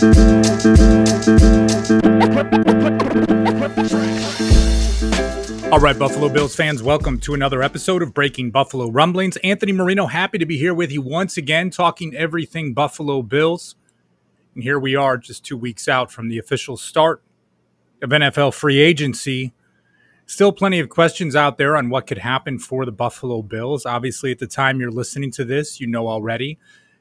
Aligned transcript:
All 0.00 0.06
right, 5.78 5.98
Buffalo 5.98 6.30
Bills 6.30 6.56
fans, 6.56 6.82
welcome 6.82 7.20
to 7.20 7.34
another 7.34 7.62
episode 7.62 8.02
of 8.02 8.14
Breaking 8.14 8.50
Buffalo 8.50 8.90
Rumblings. 8.90 9.36
Anthony 9.44 9.72
Marino, 9.72 10.06
happy 10.06 10.38
to 10.38 10.46
be 10.46 10.56
here 10.56 10.72
with 10.72 10.90
you 10.90 11.02
once 11.02 11.36
again, 11.36 11.68
talking 11.68 12.16
everything 12.16 12.72
Buffalo 12.72 13.20
Bills. 13.20 13.74
And 14.54 14.62
here 14.62 14.78
we 14.78 14.96
are, 14.96 15.18
just 15.18 15.44
two 15.44 15.58
weeks 15.58 15.86
out 15.86 16.10
from 16.10 16.30
the 16.30 16.38
official 16.38 16.78
start 16.78 17.22
of 18.00 18.08
NFL 18.08 18.54
free 18.54 18.78
agency. 18.78 19.52
Still 20.24 20.52
plenty 20.52 20.80
of 20.80 20.88
questions 20.88 21.36
out 21.36 21.58
there 21.58 21.76
on 21.76 21.90
what 21.90 22.06
could 22.06 22.18
happen 22.18 22.58
for 22.58 22.86
the 22.86 22.92
Buffalo 22.92 23.42
Bills. 23.42 23.84
Obviously, 23.84 24.30
at 24.30 24.38
the 24.38 24.46
time 24.46 24.80
you're 24.80 24.90
listening 24.90 25.30
to 25.32 25.44
this, 25.44 25.78
you 25.78 25.86
know 25.86 26.08
already. 26.08 26.58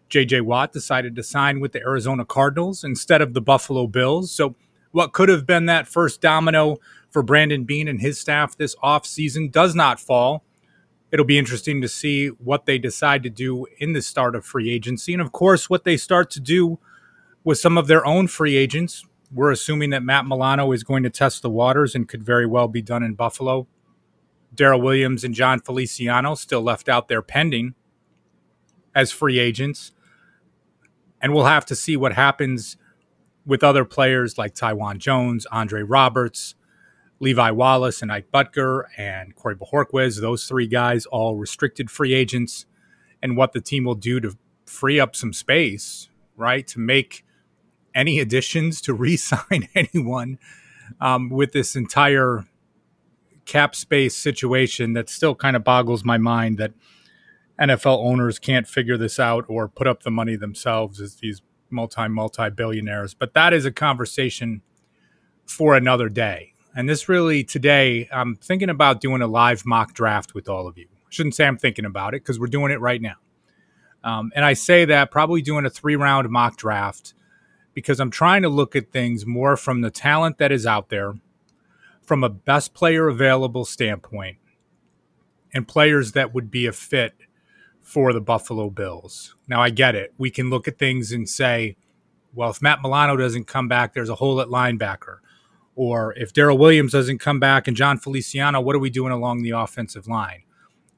JJ 0.10 0.42
Watt 0.42 0.72
decided 0.74 1.16
to 1.16 1.24
sign 1.24 1.60
with 1.60 1.72
the 1.72 1.82
Arizona 1.82 2.26
Cardinals 2.26 2.84
instead 2.84 3.22
of 3.22 3.34
the 3.34 3.42
Buffalo 3.42 3.88
Bills. 3.88 4.32
So, 4.32 4.56
what 4.92 5.14
could 5.14 5.30
have 5.30 5.46
been 5.46 5.68
that 5.68 5.88
first 5.88 6.20
domino 6.20 6.80
for 7.10 7.24
Brandon 7.24 7.64
Beane 7.64 7.88
and 7.88 8.02
his 8.02 8.20
staff 8.20 8.56
this 8.56 8.76
offseason 8.78 9.52
does 9.52 9.76
not 9.76 10.00
fall. 10.00 10.44
It'll 11.12 11.26
be 11.26 11.40
interesting 11.40 11.82
to 11.82 11.88
see 11.88 12.28
what 12.28 12.66
they 12.66 12.78
decide 12.78 13.24
to 13.24 13.30
do 13.30 13.66
in 13.80 13.94
the 13.94 14.02
start 14.02 14.36
of 14.36 14.46
free 14.46 14.70
agency. 14.70 15.14
And 15.14 15.22
of 15.22 15.32
course, 15.32 15.70
what 15.70 15.84
they 15.84 15.98
start 15.98 16.30
to 16.32 16.40
do 16.40 16.80
with 17.44 17.58
some 17.58 17.78
of 17.78 17.88
their 17.88 18.06
own 18.06 18.28
free 18.28 18.56
agents. 18.56 19.06
We're 19.32 19.52
assuming 19.52 19.90
that 19.92 20.04
Matt 20.04 20.26
Milano 20.26 20.72
is 20.72 20.84
going 20.84 21.04
to 21.04 21.10
test 21.10 21.42
the 21.42 21.50
waters 21.50 21.96
and 21.96 22.08
could 22.08 22.24
very 22.24 22.46
well 22.46 22.68
be 22.68 22.82
done 22.82 23.04
in 23.04 23.14
Buffalo. 23.16 23.68
Daryl 24.54 24.82
Williams 24.82 25.24
and 25.24 25.34
Jon 25.34 25.60
Feliciano 25.60 26.36
still 26.36 26.62
left 26.62 26.90
out 26.90 27.08
there 27.08 27.22
pending 27.22 27.76
as 28.94 29.12
free 29.12 29.40
agents. 29.40 29.92
And 31.22 31.34
we'll 31.34 31.46
have 31.46 31.66
to 31.68 31.76
see 31.76 31.98
what 31.98 32.14
happens 32.14 32.78
with 33.46 33.64
other 33.64 33.86
players 33.86 34.38
like 34.38 34.54
Taiwan 34.54 35.00
Jones, 35.00 35.46
Andre 35.52 35.82
Roberts, 35.82 36.56
Levi 37.20 37.52
Wallace 37.52 38.02
and 38.02 38.12
Ike 38.12 38.32
Boettger 38.32 38.84
and 38.98 39.36
Corey 39.36 39.56
Bojorquez, 39.56 40.22
those 40.22 40.46
three 40.46 40.68
guys, 40.68 41.06
all 41.08 41.36
restricted 41.36 41.92
free 41.92 42.14
agents, 42.14 42.66
and 43.22 43.36
what 43.36 43.52
the 43.52 43.62
team 43.62 43.84
will 43.84 43.96
do 43.96 44.20
to 44.22 44.38
free 44.66 45.00
up 45.00 45.16
some 45.16 45.34
space, 45.34 46.10
right? 46.38 46.66
To 46.68 46.80
make 46.80 47.26
any 47.94 48.20
additions, 48.20 48.80
to 48.82 48.94
re 48.96 49.18
sign 49.18 49.68
anyone 49.76 50.40
um, 51.02 51.30
with 51.30 51.52
this 51.52 51.76
entire 51.76 52.46
cap 53.46 53.76
space 53.76 54.16
situation 54.16 54.94
that 54.94 55.10
still 55.10 55.34
kind 55.34 55.56
of 55.56 55.64
boggles 55.64 56.06
my 56.06 56.18
mind 56.18 56.58
that 56.60 56.72
NFL 57.60 58.04
owners 58.04 58.40
can't 58.40 58.68
figure 58.68 58.98
this 58.98 59.20
out 59.20 59.46
or 59.48 59.68
put 59.68 59.88
up 59.88 60.04
the 60.04 60.12
money 60.12 60.36
themselves 60.36 61.02
as 61.02 61.16
these 61.16 61.42
multi, 61.70 62.08
multi 62.08 62.50
billionaires. 62.50 63.14
But 63.14 63.34
that 63.34 63.54
is 63.54 63.66
a 63.66 63.72
conversation 63.72 64.62
for 65.46 65.76
another 65.76 66.10
day. 66.10 66.54
And 66.76 66.88
this 66.88 67.10
really 67.10 67.44
today, 67.44 68.08
I'm 68.12 68.36
thinking 68.36 68.70
about 68.70 69.02
doing 69.02 69.22
a 69.22 69.28
live 69.28 69.66
mock 69.66 69.94
draft 69.94 70.34
with 70.34 70.48
all 70.48 70.68
of 70.68 70.78
you. 70.78 70.88
I 70.92 71.08
shouldn't 71.10 71.36
say 71.36 71.46
I'm 71.46 71.58
thinking 71.58 71.86
about 71.86 72.14
it 72.14 72.22
because 72.22 72.40
we're 72.40 72.48
doing 72.48 72.72
it 72.72 72.80
right 72.80 73.02
now. 73.02 73.16
Um, 74.04 74.32
and 74.36 74.46
I 74.46 74.54
say 74.54 74.86
that 74.86 75.12
probably 75.12 75.42
doing 75.42 75.66
a 75.66 75.70
three 75.70 75.96
round 75.96 76.30
mock 76.30 76.56
draft 76.56 77.14
because 77.74 78.00
I'm 78.00 78.12
trying 78.12 78.44
to 78.44 78.50
look 78.50 78.76
at 78.76 78.92
things 78.92 79.26
more 79.26 79.58
from 79.58 79.82
the 79.82 79.92
talent 79.92 80.38
that 80.38 80.52
is 80.52 80.66
out 80.66 80.90
there, 80.90 81.16
from 82.02 82.24
a 82.24 82.30
best 82.30 82.74
player 82.74 83.08
available 83.08 83.66
standpoint, 83.66 84.38
and 85.54 85.68
players 85.68 86.14
that 86.14 86.34
would 86.34 86.50
be 86.50 86.66
a 86.66 86.72
fit 86.72 87.14
for 87.90 88.14
the 88.14 88.22
Buffalo 88.22 88.70
Bills. 88.70 89.36
Now, 89.48 89.64
I 89.64 89.72
get 89.72 89.96
it. 89.96 90.14
We 90.20 90.30
can 90.30 90.52
look 90.52 90.68
at 90.68 90.78
things 90.78 91.12
and 91.12 91.28
say, 91.28 91.76
well, 92.36 92.52
if 92.52 92.62
Matt 92.62 92.84
Milano 92.84 93.18
doesn't 93.18 93.46
come 93.48 93.68
back, 93.68 93.96
there's 93.96 94.10
a 94.10 94.16
hole 94.16 94.40
at 94.42 94.50
linebacker. 94.50 95.18
Or 95.74 96.14
if 96.14 96.32
Daryl 96.32 96.60
Williams 96.60 96.92
doesn't 96.92 97.18
come 97.18 97.40
back 97.40 97.68
and 97.68 97.76
Jon 97.76 97.98
Feliciano, 97.98 98.62
what 98.62 98.76
are 98.76 98.80
we 98.80 98.92
doing 98.92 99.12
along 99.12 99.42
the 99.42 99.52
offensive 99.52 100.08
line? 100.08 100.44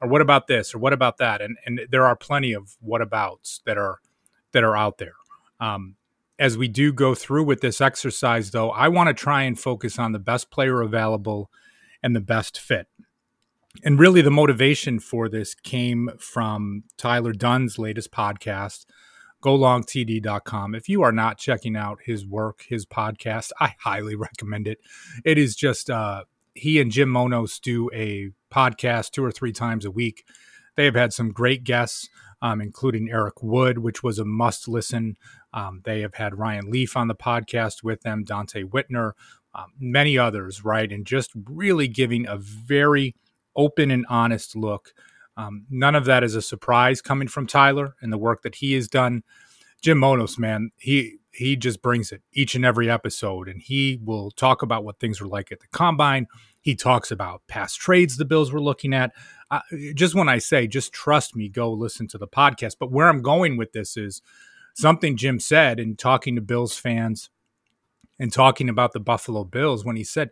Or 0.02 0.08
what 0.08 0.20
about 0.20 0.48
this? 0.48 0.74
Or 0.74 0.78
what 0.80 0.92
about 0.92 1.16
that? 1.16 1.40
And 1.40 1.56
and 1.64 1.80
there 1.90 2.04
are 2.04 2.14
plenty 2.14 2.52
of 2.52 2.76
what 2.80 3.00
abouts 3.00 3.62
that 3.64 3.78
are 3.78 4.00
that 4.50 4.62
are 4.62 4.76
out 4.76 4.98
there. 4.98 5.14
Um, 5.60 5.96
as 6.38 6.58
we 6.58 6.68
do 6.68 6.92
go 6.92 7.14
through 7.14 7.44
with 7.44 7.62
this 7.62 7.80
exercise, 7.80 8.50
though, 8.50 8.70
I 8.70 8.88
want 8.88 9.08
to 9.08 9.14
try 9.14 9.44
and 9.44 9.58
focus 9.58 9.98
on 9.98 10.12
the 10.12 10.18
best 10.18 10.50
player 10.50 10.82
available 10.82 11.50
and 12.02 12.14
the 12.14 12.20
best 12.20 12.60
fit. 12.60 12.88
And 13.84 13.98
really, 13.98 14.20
the 14.20 14.30
motivation 14.30 15.00
for 15.00 15.28
this 15.28 15.54
came 15.54 16.10
from 16.18 16.84
Tyler 16.98 17.32
Dunn's 17.32 17.78
latest 17.78 18.12
podcast, 18.12 18.84
golongtd.com. 19.42 20.74
If 20.74 20.88
you 20.88 21.02
are 21.02 21.12
not 21.12 21.38
checking 21.38 21.74
out 21.74 21.98
his 22.04 22.26
work, 22.26 22.64
his 22.68 22.84
podcast, 22.84 23.50
I 23.58 23.74
highly 23.80 24.14
recommend 24.16 24.68
it. 24.68 24.78
It 25.24 25.38
is 25.38 25.56
just 25.56 25.88
uh, 25.88 26.24
he 26.54 26.80
and 26.80 26.90
Jim 26.90 27.08
Monos 27.08 27.58
do 27.58 27.90
a 27.94 28.30
podcast 28.52 29.12
two 29.12 29.24
or 29.24 29.32
three 29.32 29.52
times 29.52 29.84
a 29.84 29.90
week. 29.90 30.24
They 30.76 30.84
have 30.84 30.94
had 30.94 31.12
some 31.12 31.30
great 31.30 31.64
guests, 31.64 32.08
um, 32.42 32.60
including 32.60 33.10
Eric 33.10 33.42
Wood, 33.42 33.78
which 33.78 34.02
was 34.02 34.18
a 34.18 34.24
must 34.24 34.68
listen. 34.68 35.16
Um, 35.54 35.80
they 35.84 36.00
have 36.00 36.14
had 36.14 36.38
Ryan 36.38 36.70
Leaf 36.70 36.96
on 36.96 37.08
the 37.08 37.14
podcast 37.14 37.82
with 37.82 38.02
them, 38.02 38.24
Donte 38.24 38.64
Whitner, 38.64 39.12
um, 39.54 39.72
many 39.78 40.16
others, 40.16 40.64
right? 40.64 40.90
And 40.90 41.06
just 41.06 41.30
really 41.34 41.88
giving 41.88 42.26
a 42.26 42.36
very 42.36 43.14
open 43.56 43.90
and 43.90 44.06
honest 44.08 44.56
look 44.56 44.92
um, 45.36 45.66
none 45.70 45.94
of 45.94 46.04
that 46.04 46.24
is 46.24 46.34
a 46.34 46.42
surprise 46.42 47.00
coming 47.00 47.28
from 47.28 47.46
Tyler 47.46 47.94
and 48.00 48.12
the 48.12 48.18
work 48.18 48.42
that 48.42 48.56
he 48.56 48.74
has 48.74 48.88
done. 48.88 49.22
Jim 49.80 49.98
Monos, 49.98 50.38
man, 50.38 50.70
he 50.76 51.16
he 51.34 51.56
just 51.56 51.80
brings 51.80 52.12
it 52.12 52.22
each 52.34 52.54
and 52.54 52.64
every 52.64 52.90
episode, 52.90 53.48
and 53.48 53.62
he 53.62 53.98
will 54.04 54.30
talk 54.30 54.60
about 54.60 54.84
what 54.84 55.00
things 55.00 55.20
were 55.20 55.26
like 55.26 55.50
at 55.50 55.60
the 55.60 55.66
combine. 55.68 56.26
He 56.60 56.76
talks 56.76 57.10
about 57.10 57.42
past 57.48 57.80
trades 57.80 58.16
the 58.16 58.26
Bills 58.26 58.52
were 58.52 58.60
looking 58.60 58.92
at. 58.92 59.12
Uh, 59.50 59.60
just 59.94 60.14
when 60.14 60.28
I 60.28 60.38
say, 60.38 60.66
just 60.66 60.92
trust 60.92 61.34
me, 61.34 61.48
go 61.48 61.72
listen 61.72 62.06
to 62.08 62.18
the 62.18 62.28
podcast. 62.28 62.76
But 62.78 62.92
where 62.92 63.08
I'm 63.08 63.22
going 63.22 63.56
with 63.56 63.72
this 63.72 63.96
is 63.96 64.20
something 64.74 65.16
Jim 65.16 65.40
said 65.40 65.80
in 65.80 65.96
talking 65.96 66.36
to 66.36 66.42
Bills 66.42 66.76
fans 66.76 67.30
and 68.20 68.32
talking 68.32 68.68
about 68.68 68.92
the 68.92 69.00
Buffalo 69.00 69.42
Bills 69.42 69.84
when 69.84 69.96
he 69.96 70.04
said, 70.04 70.30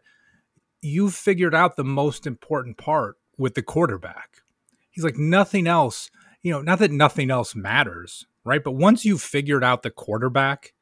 "You 0.82 1.10
figured 1.10 1.54
out 1.54 1.76
the 1.76 1.84
most 1.84 2.26
important 2.26 2.76
part 2.76 3.16
with 3.36 3.54
the 3.54 3.62
quarterback." 3.62 4.42
he's 4.90 5.04
like 5.04 5.16
nothing 5.16 5.66
else 5.66 6.10
you 6.42 6.52
know 6.52 6.60
not 6.60 6.78
that 6.78 6.90
nothing 6.90 7.30
else 7.30 7.54
matters 7.54 8.26
right? 8.44 8.64
But 8.64 8.72
once 8.72 9.04
you've 9.04 9.22
figured 9.22 9.62
out 9.62 9.82
the 9.82 9.90
quarterback 9.90 10.72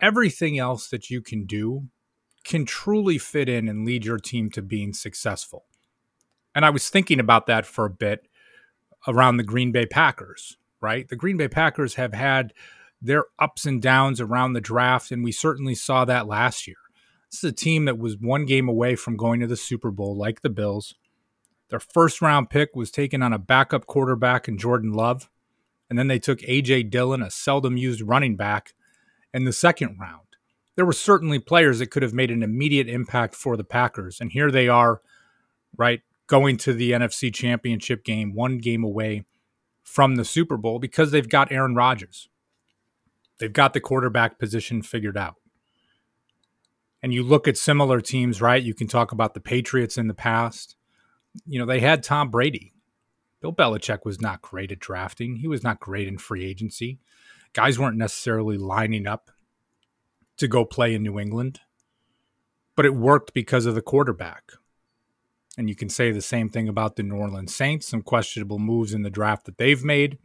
everything 0.00 0.58
else 0.58 0.88
that 0.88 1.10
you 1.10 1.22
can 1.22 1.46
do 1.46 1.88
can 2.44 2.64
truly 2.64 3.18
fit 3.18 3.48
in 3.48 3.68
and 3.68 3.86
lead 3.86 4.04
your 4.04 4.18
team 4.18 4.50
to 4.50 4.60
being 4.62 4.92
successful. 4.92 5.64
And 6.54 6.64
i 6.64 6.70
was 6.70 6.90
thinking 6.90 7.20
about 7.20 7.46
that 7.46 7.66
for 7.66 7.86
a 7.86 7.90
bit 7.90 8.28
around 9.08 9.36
the 9.36 9.44
green 9.44 9.72
bay 9.72 9.86
packers 9.86 10.56
right? 10.80 11.08
The 11.08 11.16
green 11.16 11.36
bay 11.36 11.46
packers 11.46 11.94
have 11.94 12.12
had 12.12 12.52
their 13.00 13.26
ups 13.38 13.66
and 13.66 13.80
downs 13.80 14.20
around 14.20 14.52
the 14.52 14.60
draft 14.60 15.10
and 15.10 15.22
we 15.22 15.32
certainly 15.32 15.74
saw 15.74 16.04
that 16.04 16.26
last 16.26 16.66
year 16.66 16.76
this 17.32 17.42
is 17.42 17.50
a 17.50 17.52
team 17.52 17.86
that 17.86 17.98
was 17.98 18.16
one 18.16 18.44
game 18.44 18.68
away 18.68 18.94
from 18.94 19.16
going 19.16 19.40
to 19.40 19.46
the 19.48 19.56
super 19.56 19.90
bowl 19.90 20.16
like 20.16 20.42
the 20.42 20.50
bills 20.50 20.94
their 21.72 21.80
first 21.80 22.20
round 22.20 22.50
pick 22.50 22.76
was 22.76 22.90
taken 22.90 23.22
on 23.22 23.32
a 23.32 23.38
backup 23.38 23.86
quarterback 23.86 24.46
in 24.46 24.58
Jordan 24.58 24.92
Love. 24.92 25.30
And 25.88 25.98
then 25.98 26.06
they 26.06 26.18
took 26.18 26.42
A.J. 26.44 26.82
Dillon, 26.82 27.22
a 27.22 27.30
seldom 27.30 27.78
used 27.78 28.02
running 28.02 28.36
back, 28.36 28.74
in 29.32 29.44
the 29.44 29.54
second 29.54 29.96
round. 29.98 30.26
There 30.76 30.84
were 30.84 30.92
certainly 30.92 31.38
players 31.38 31.78
that 31.78 31.90
could 31.90 32.02
have 32.02 32.12
made 32.12 32.30
an 32.30 32.42
immediate 32.42 32.90
impact 32.90 33.34
for 33.34 33.56
the 33.56 33.64
Packers. 33.64 34.20
And 34.20 34.32
here 34.32 34.50
they 34.50 34.68
are, 34.68 35.00
right, 35.74 36.02
going 36.26 36.58
to 36.58 36.74
the 36.74 36.90
NFC 36.90 37.32
championship 37.32 38.04
game, 38.04 38.34
one 38.34 38.58
game 38.58 38.84
away 38.84 39.24
from 39.82 40.16
the 40.16 40.26
Super 40.26 40.58
Bowl 40.58 40.78
because 40.78 41.10
they've 41.10 41.26
got 41.26 41.50
Aaron 41.50 41.74
Rodgers. 41.74 42.28
They've 43.38 43.50
got 43.50 43.72
the 43.72 43.80
quarterback 43.80 44.38
position 44.38 44.82
figured 44.82 45.16
out. 45.16 45.36
And 47.02 47.12
you 47.12 47.22
look 47.22 47.48
at 47.48 47.56
similar 47.56 48.00
teams, 48.00 48.40
right? 48.40 48.62
You 48.62 48.74
can 48.74 48.86
talk 48.86 49.12
about 49.12 49.34
the 49.34 49.40
Patriots 49.40 49.98
in 49.98 50.06
the 50.06 50.14
past 50.14 50.76
you 51.46 51.58
know, 51.58 51.66
they 51.66 51.80
had 51.80 52.02
Tom 52.02 52.30
Brady. 52.30 52.72
Bill 53.40 53.52
Belichick 53.52 54.04
was 54.04 54.20
not 54.20 54.42
great 54.42 54.70
at 54.70 54.78
drafting. 54.78 55.36
He 55.36 55.48
was 55.48 55.64
not 55.64 55.80
great 55.80 56.06
in 56.06 56.18
free 56.18 56.44
agency. 56.44 57.00
Guys 57.52 57.78
weren't 57.78 57.96
necessarily 57.96 58.56
lining 58.56 59.06
up 59.06 59.30
to 60.36 60.48
go 60.48 60.64
play 60.64 60.94
in 60.94 61.02
New 61.02 61.18
England, 61.18 61.60
but 62.76 62.86
it 62.86 62.94
worked 62.94 63.34
because 63.34 63.66
of 63.66 63.74
the 63.74 63.82
quarterback. 63.82 64.52
And 65.58 65.68
you 65.68 65.74
can 65.74 65.90
say 65.90 66.10
the 66.10 66.22
same 66.22 66.48
thing 66.48 66.68
about 66.68 66.96
the 66.96 67.02
New 67.02 67.16
Orleans 67.16 67.54
Saints, 67.54 67.88
some 67.88 68.00
questionable 68.00 68.58
moves 68.58 68.94
in 68.94 69.02
the 69.02 69.10
draft 69.10 69.44
that 69.44 69.58
they've 69.58 69.84
made. 69.84 70.18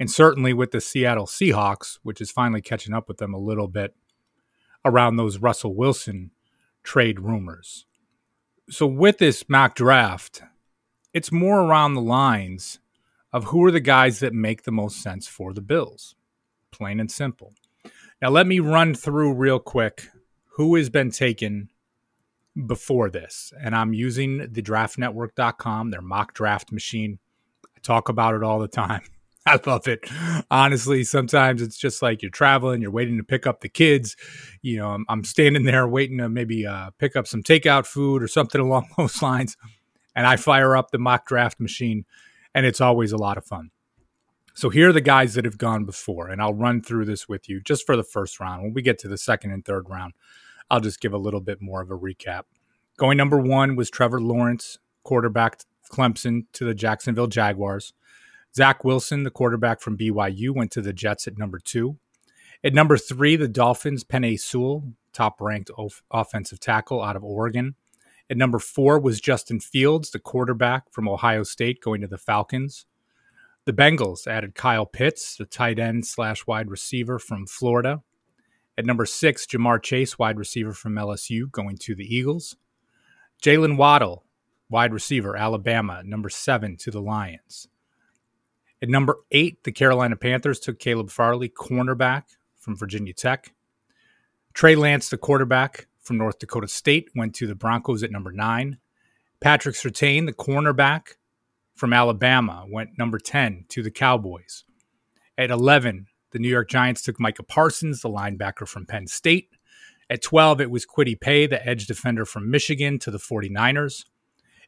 And 0.00 0.10
certainly 0.10 0.54
with 0.54 0.70
the 0.70 0.80
Seattle 0.80 1.26
Seahawks, 1.26 1.98
which 2.02 2.20
is 2.20 2.30
finally 2.30 2.62
catching 2.62 2.94
up 2.94 3.08
with 3.08 3.18
them 3.18 3.34
a 3.34 3.38
little 3.38 3.68
bit 3.68 3.94
around 4.84 5.16
those 5.16 5.38
Russell 5.38 5.74
Wilson 5.74 6.30
trade 6.82 7.20
rumors 7.20 7.86
so 8.70 8.86
with 8.86 9.18
this 9.18 9.48
mock 9.48 9.74
draft, 9.74 10.42
it's 11.12 11.30
more 11.30 11.60
around 11.60 11.94
the 11.94 12.00
lines 12.00 12.78
of 13.32 13.44
who 13.44 13.64
are 13.64 13.70
the 13.70 13.80
guys 13.80 14.20
that 14.20 14.32
make 14.32 14.62
the 14.62 14.72
most 14.72 15.02
sense 15.02 15.26
for 15.26 15.52
the 15.52 15.60
Bills. 15.60 16.14
Plain 16.70 17.00
and 17.00 17.10
simple. 17.10 17.52
Now, 18.20 18.30
let 18.30 18.46
me 18.46 18.60
run 18.60 18.94
through 18.94 19.34
real 19.34 19.58
quick 19.58 20.08
who 20.56 20.74
has 20.76 20.88
been 20.88 21.10
taken 21.10 21.70
before 22.66 23.10
this. 23.10 23.52
And 23.60 23.74
I'm 23.74 23.92
using 23.92 24.38
the 24.38 24.62
draftnetwork.com, 24.62 25.90
their 25.90 26.02
mock 26.02 26.32
draft 26.32 26.72
machine. 26.72 27.18
I 27.76 27.80
talk 27.82 28.08
about 28.08 28.34
it 28.34 28.42
all 28.42 28.58
the 28.58 28.68
time. 28.68 29.02
I 29.46 29.58
love 29.66 29.88
it. 29.88 30.08
Honestly, 30.50 31.02
sometimes 31.02 31.62
it's 31.62 31.76
just 31.76 32.00
like 32.00 32.22
you're 32.22 32.30
traveling, 32.30 32.80
you're 32.80 32.92
waiting 32.92 33.16
to 33.16 33.24
pick 33.24 33.46
up 33.46 33.60
the 33.60 33.68
kids. 33.68 34.16
You 34.62 34.78
know, 34.78 34.90
I'm, 34.90 35.04
I'm 35.08 35.24
standing 35.24 35.64
there 35.64 35.86
waiting 35.88 36.18
to 36.18 36.28
maybe 36.28 36.66
uh, 36.66 36.90
pick 36.98 37.16
up 37.16 37.26
some 37.26 37.42
takeout 37.42 37.86
food 37.86 38.22
or 38.22 38.28
something 38.28 38.60
along 38.60 38.88
those 38.96 39.20
lines. 39.20 39.56
And 40.14 40.26
I 40.26 40.36
fire 40.36 40.76
up 40.76 40.90
the 40.90 40.98
mock 40.98 41.26
draft 41.26 41.58
machine, 41.58 42.04
and 42.54 42.66
it's 42.66 42.80
always 42.80 43.12
a 43.12 43.16
lot 43.16 43.38
of 43.38 43.44
fun. 43.44 43.70
So 44.54 44.68
here 44.68 44.90
are 44.90 44.92
the 44.92 45.00
guys 45.00 45.34
that 45.34 45.46
have 45.46 45.56
gone 45.56 45.86
before, 45.86 46.28
and 46.28 46.42
I'll 46.42 46.52
run 46.52 46.82
through 46.82 47.06
this 47.06 47.26
with 47.26 47.48
you 47.48 47.60
just 47.62 47.86
for 47.86 47.96
the 47.96 48.02
first 48.02 48.38
round. 48.38 48.62
When 48.62 48.74
we 48.74 48.82
get 48.82 48.98
to 48.98 49.08
the 49.08 49.16
second 49.16 49.50
and 49.50 49.64
third 49.64 49.88
round, 49.88 50.12
I'll 50.70 50.80
just 50.80 51.00
give 51.00 51.14
a 51.14 51.18
little 51.18 51.40
bit 51.40 51.62
more 51.62 51.80
of 51.80 51.90
a 51.90 51.98
recap. 51.98 52.42
Going 52.98 53.16
number 53.16 53.38
one 53.38 53.74
was 53.74 53.90
Trevor 53.90 54.20
Lawrence, 54.20 54.78
quarterback 55.02 55.62
Clemson 55.90 56.44
to 56.52 56.64
the 56.64 56.74
Jacksonville 56.74 57.26
Jaguars. 57.26 57.94
Zach 58.54 58.84
Wilson, 58.84 59.22
the 59.22 59.30
quarterback 59.30 59.80
from 59.80 59.96
BYU, 59.96 60.50
went 60.54 60.70
to 60.72 60.82
the 60.82 60.92
Jets 60.92 61.26
at 61.26 61.38
number 61.38 61.58
two. 61.58 61.98
At 62.62 62.74
number 62.74 62.96
three, 62.96 63.36
the 63.36 63.48
Dolphins, 63.48 64.04
Penei 64.04 64.38
Sewell, 64.38 64.92
top 65.12 65.40
ranked 65.40 65.70
offensive 66.10 66.60
tackle 66.60 67.02
out 67.02 67.16
of 67.16 67.24
Oregon. 67.24 67.74
At 68.30 68.36
number 68.36 68.58
four 68.58 68.98
was 68.98 69.20
Justin 69.20 69.60
Fields, 69.60 70.10
the 70.10 70.18
quarterback 70.18 70.90
from 70.92 71.08
Ohio 71.08 71.42
State, 71.42 71.80
going 71.80 72.00
to 72.02 72.06
the 72.06 72.18
Falcons. 72.18 72.86
The 73.64 73.72
Bengals 73.72 74.26
added 74.26 74.54
Kyle 74.54 74.86
Pitts, 74.86 75.36
the 75.36 75.44
tight 75.44 75.78
end 75.78 76.06
slash 76.06 76.46
wide 76.46 76.70
receiver 76.70 77.18
from 77.18 77.46
Florida. 77.46 78.02
At 78.76 78.86
number 78.86 79.06
six, 79.06 79.46
Ja'Marr 79.46 79.82
Chase, 79.82 80.18
wide 80.18 80.38
receiver 80.38 80.72
from 80.72 80.94
LSU, 80.94 81.50
going 81.50 81.76
to 81.78 81.94
the 81.94 82.04
Eagles. 82.04 82.56
Jaylen 83.42 83.76
Waddle, 83.76 84.24
wide 84.70 84.92
receiver, 84.92 85.36
Alabama, 85.36 86.02
number 86.04 86.28
seven 86.28 86.76
to 86.78 86.90
the 86.90 87.02
Lions. 87.02 87.68
At 88.82 88.88
number 88.88 89.18
eight, 89.30 89.62
the 89.62 89.70
Carolina 89.70 90.16
Panthers 90.16 90.58
took 90.58 90.80
Caleb 90.80 91.08
Farley, 91.08 91.48
cornerback 91.48 92.24
from 92.56 92.76
Virginia 92.76 93.12
Tech. 93.12 93.54
Trey 94.54 94.74
Lance, 94.74 95.08
the 95.08 95.16
quarterback 95.16 95.86
from 96.00 96.18
North 96.18 96.40
Dakota 96.40 96.66
State, 96.66 97.08
went 97.14 97.32
to 97.36 97.46
the 97.46 97.54
Broncos 97.54 98.02
at 98.02 98.10
number 98.10 98.32
nine. 98.32 98.78
Patrick 99.40 99.76
Surtain, 99.76 100.26
the 100.26 100.32
cornerback 100.32 101.14
from 101.76 101.92
Alabama, 101.92 102.66
went 102.68 102.98
number 102.98 103.20
10 103.20 103.66
to 103.68 103.84
the 103.84 103.90
Cowboys. 103.90 104.64
At 105.38 105.52
11, 105.52 106.06
the 106.32 106.40
New 106.40 106.48
York 106.48 106.68
Giants 106.68 107.02
took 107.02 107.20
Micah 107.20 107.44
Parsons, 107.44 108.02
the 108.02 108.08
linebacker 108.08 108.66
from 108.66 108.86
Penn 108.86 109.06
State. 109.06 109.50
At 110.10 110.22
12, 110.22 110.60
it 110.60 110.70
was 110.72 110.86
Kwity 110.86 111.18
Paye, 111.18 111.46
the 111.46 111.64
edge 111.66 111.86
defender 111.86 112.24
from 112.24 112.50
Michigan, 112.50 112.98
to 112.98 113.12
the 113.12 113.18
49ers. 113.18 114.04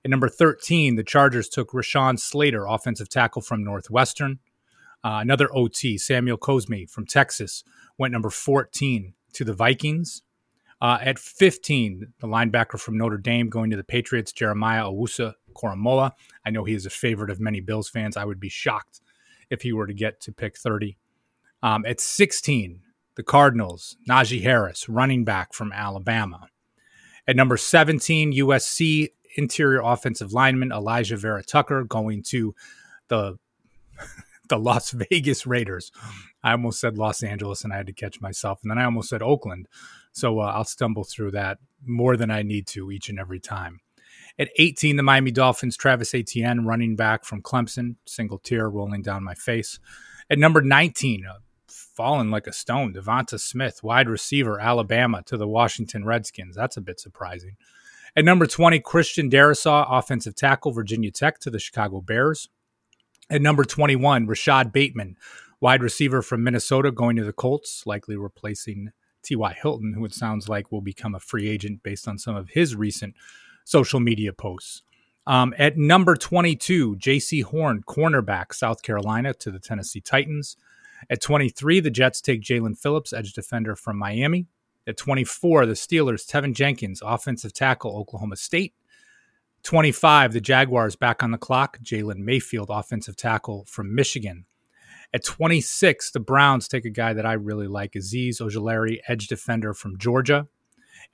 At 0.05 0.11
number 0.11 0.29
13, 0.29 0.97
the 0.97 1.03
Chargers 1.03 1.49
took 1.49 1.71
Rashawn 1.71 2.19
Slater, 2.19 2.67
offensive 2.67 3.09
tackle 3.09 3.41
from 3.41 3.65
Northwestern. 3.65 4.39
Uh, 5.03 5.21
another 5.23 5.49
OT, 5.55 5.97
Samuel 5.97 6.37
Cosmi 6.37 6.89
from 6.89 7.07
Texas, 7.07 7.65
went 7.97 8.13
number 8.13 8.31
14 8.31 9.15
to 9.33 9.45
the 9.45 9.55
Vikings. 9.55 10.23
Uh, 10.81 10.99
at 11.01 11.19
15, 11.19 12.13
the 12.21 12.27
linebacker 12.27 12.79
from 12.79 12.99
Notre 12.99 13.17
Dame 13.17 13.49
going 13.49 13.71
to 13.71 13.77
the 13.77 13.85
Patriots, 13.85 14.33
Jeremiah 14.33 14.85
Owusu 14.85 15.33
Koramoah. 15.55 16.13
I 16.45 16.51
know 16.51 16.65
he 16.65 16.75
is 16.75 16.85
a 16.85 16.91
favorite 16.91 17.31
of 17.31 17.41
many 17.41 17.61
Bills 17.61 17.89
fans. 17.89 18.17
I 18.17 18.27
would 18.27 18.41
be 18.41 18.51
shocked 18.51 19.01
if 19.49 19.63
he 19.63 19.73
were 19.73 19.87
to 19.87 19.95
get 19.95 20.21
to 20.23 20.33
pick 20.33 20.59
30. 20.59 20.99
Um, 21.63 21.87
at 21.87 22.01
16, 22.01 22.81
the 23.15 23.23
Cardinals, 23.23 23.97
Najee 24.07 24.43
Harris, 24.43 24.87
running 24.87 25.25
back 25.25 25.55
from 25.55 25.73
Alabama. 25.73 26.49
At 27.27 27.37
number 27.37 27.57
17, 27.57 28.35
USC 28.35 29.09
interior 29.35 29.81
offensive 29.83 30.33
lineman 30.33 30.71
Alijah 30.71 31.19
Vera 31.19 31.43
Tucker 31.43 31.85
going 31.85 32.23
to 32.25 32.55
the 33.09 33.39
the 34.49 34.59
Las 34.59 34.91
Vegas 34.91 35.47
Raiders. 35.47 35.91
I 36.43 36.53
almost 36.53 36.81
said 36.81 36.99
Los 36.99 37.23
Angeles 37.23 37.65
and 37.65 37.73
I 37.73 37.77
had 37.77 37.87
to 37.87 37.93
catch 37.93 38.21
myself. 38.21 38.61
And 38.63 38.71
then 38.71 38.79
I 38.79 38.85
almost 38.85 39.09
said 39.09 39.23
Oakland. 39.23 39.69
So 40.13 40.41
uh, 40.41 40.53
I'll 40.55 40.65
stumble 40.65 41.05
through 41.05 41.33
that 41.33 41.59
more 41.85 42.17
than 42.17 42.31
I 42.31 42.43
need 42.43 42.67
to 42.69 42.91
each 42.91 43.09
and 43.09 43.19
every 43.19 43.41
time. 43.41 43.81
At 44.39 44.51
18, 44.59 44.97
the 44.97 45.03
Miami 45.03 45.31
Dolphins, 45.31 45.77
Travis 45.77 46.15
Etienne, 46.15 46.67
running 46.67 46.97
back 46.97 47.25
from 47.25 47.41
Clemson, 47.41 47.97
single 48.05 48.39
tear 48.39 48.69
rolling 48.69 49.03
down 49.03 49.23
my 49.23 49.35
face. 49.35 49.79
At 50.29 50.39
number 50.39 50.61
19, 50.61 51.25
uh, 51.25 51.39
fallen 51.69 52.31
like 52.31 52.47
a 52.47 52.53
stone, 52.53 52.93
Devonta 52.93 53.39
Smith, 53.39 53.83
wide 53.83 54.09
receiver, 54.09 54.61
Alabama, 54.61 55.23
to 55.27 55.37
the 55.37 55.47
Washington 55.47 56.05
Redskins. 56.05 56.57
That's 56.57 56.77
a 56.77 56.81
bit 56.81 56.99
surprising. 56.99 57.57
At 58.17 58.25
number 58.25 58.47
20, 58.47 58.79
Christian 58.81 59.29
Darrisaw, 59.29 59.87
offensive 59.89 60.37
tackle, 60.37 60.73
Virginia 60.73 61.11
Tech 61.11 61.41
to 61.41 61.51
the 61.51 61.59
Chicago 61.59 62.01
Bears. 62.01 62.49
At 63.29 63.43
number 63.43 63.65
21, 63.65 64.27
Rashod 64.27 64.73
Bateman, 64.73 65.17
wide 65.61 65.83
receiver 65.83 66.23
from 66.23 66.45
Minnesota, 66.45 66.93
going 66.93 67.17
to 67.17 67.25
the 67.25 67.33
Colts, 67.33 67.83
likely 67.87 68.17
replacing 68.17 68.91
T.Y. 69.25 69.57
Hilton, 69.61 69.95
who 69.95 70.05
it 70.05 70.15
sounds 70.15 70.49
like 70.49 70.71
will 70.71 70.81
become 70.81 71.15
a 71.17 71.21
free 71.21 71.49
agent 71.49 71.83
based 71.83 72.07
on 72.07 72.19
some 72.19 72.37
of 72.37 72.51
his 72.51 72.77
recent 72.77 73.15
social 73.65 73.99
media 73.99 74.33
posts. 74.33 74.83
Um, 75.27 75.55
at 75.59 75.77
number 75.77 76.15
22, 76.15 76.97
Jaycee 76.97 77.43
Horn, 77.43 77.83
cornerback, 77.83 78.53
South 78.53 78.83
Carolina 78.83 79.35
to 79.35 79.51
the 79.51 79.59
Tennessee 79.59 80.03
Titans. 80.03 80.57
At 81.11 81.21
23, 81.21 81.81
the 81.81 81.91
Jets 81.91 82.21
take 82.21 82.43
Jaelan 82.43 82.79
Phillips, 82.79 83.13
edge 83.13 83.33
defender 83.33 83.75
from 83.75 83.99
Miami. 83.99 84.47
At 84.87 84.97
24, 84.97 85.67
the 85.67 85.73
Steelers, 85.73 86.27
Teven 86.27 86.55
Jenkins, 86.55 87.01
offensive 87.05 87.53
tackle, 87.53 87.97
Oklahoma 87.97 88.37
State. 88.37 88.75
25, 89.63 90.35
the 90.35 90.41
Jaguars 90.43 90.95
back 90.95 91.23
on 91.23 91.31
the 91.31 91.39
clock, 91.39 91.79
Jalen 91.83 92.19
Mayfield, 92.19 92.69
offensive 92.71 93.17
tackle 93.17 93.65
from 93.67 93.95
Michigan. 93.95 94.45
At 95.15 95.25
26, 95.25 96.11
the 96.11 96.21
Browns 96.21 96.69
take 96.69 96.85
a 96.85 96.91
guy 96.91 97.15
that 97.15 97.25
I 97.25 97.33
really 97.35 97.67
like, 97.67 97.93
Azeez 97.93 98.43
Ojulari, 98.43 98.99
edge 99.09 99.27
defender 99.27 99.73
from 99.73 99.97
Georgia. 99.97 100.49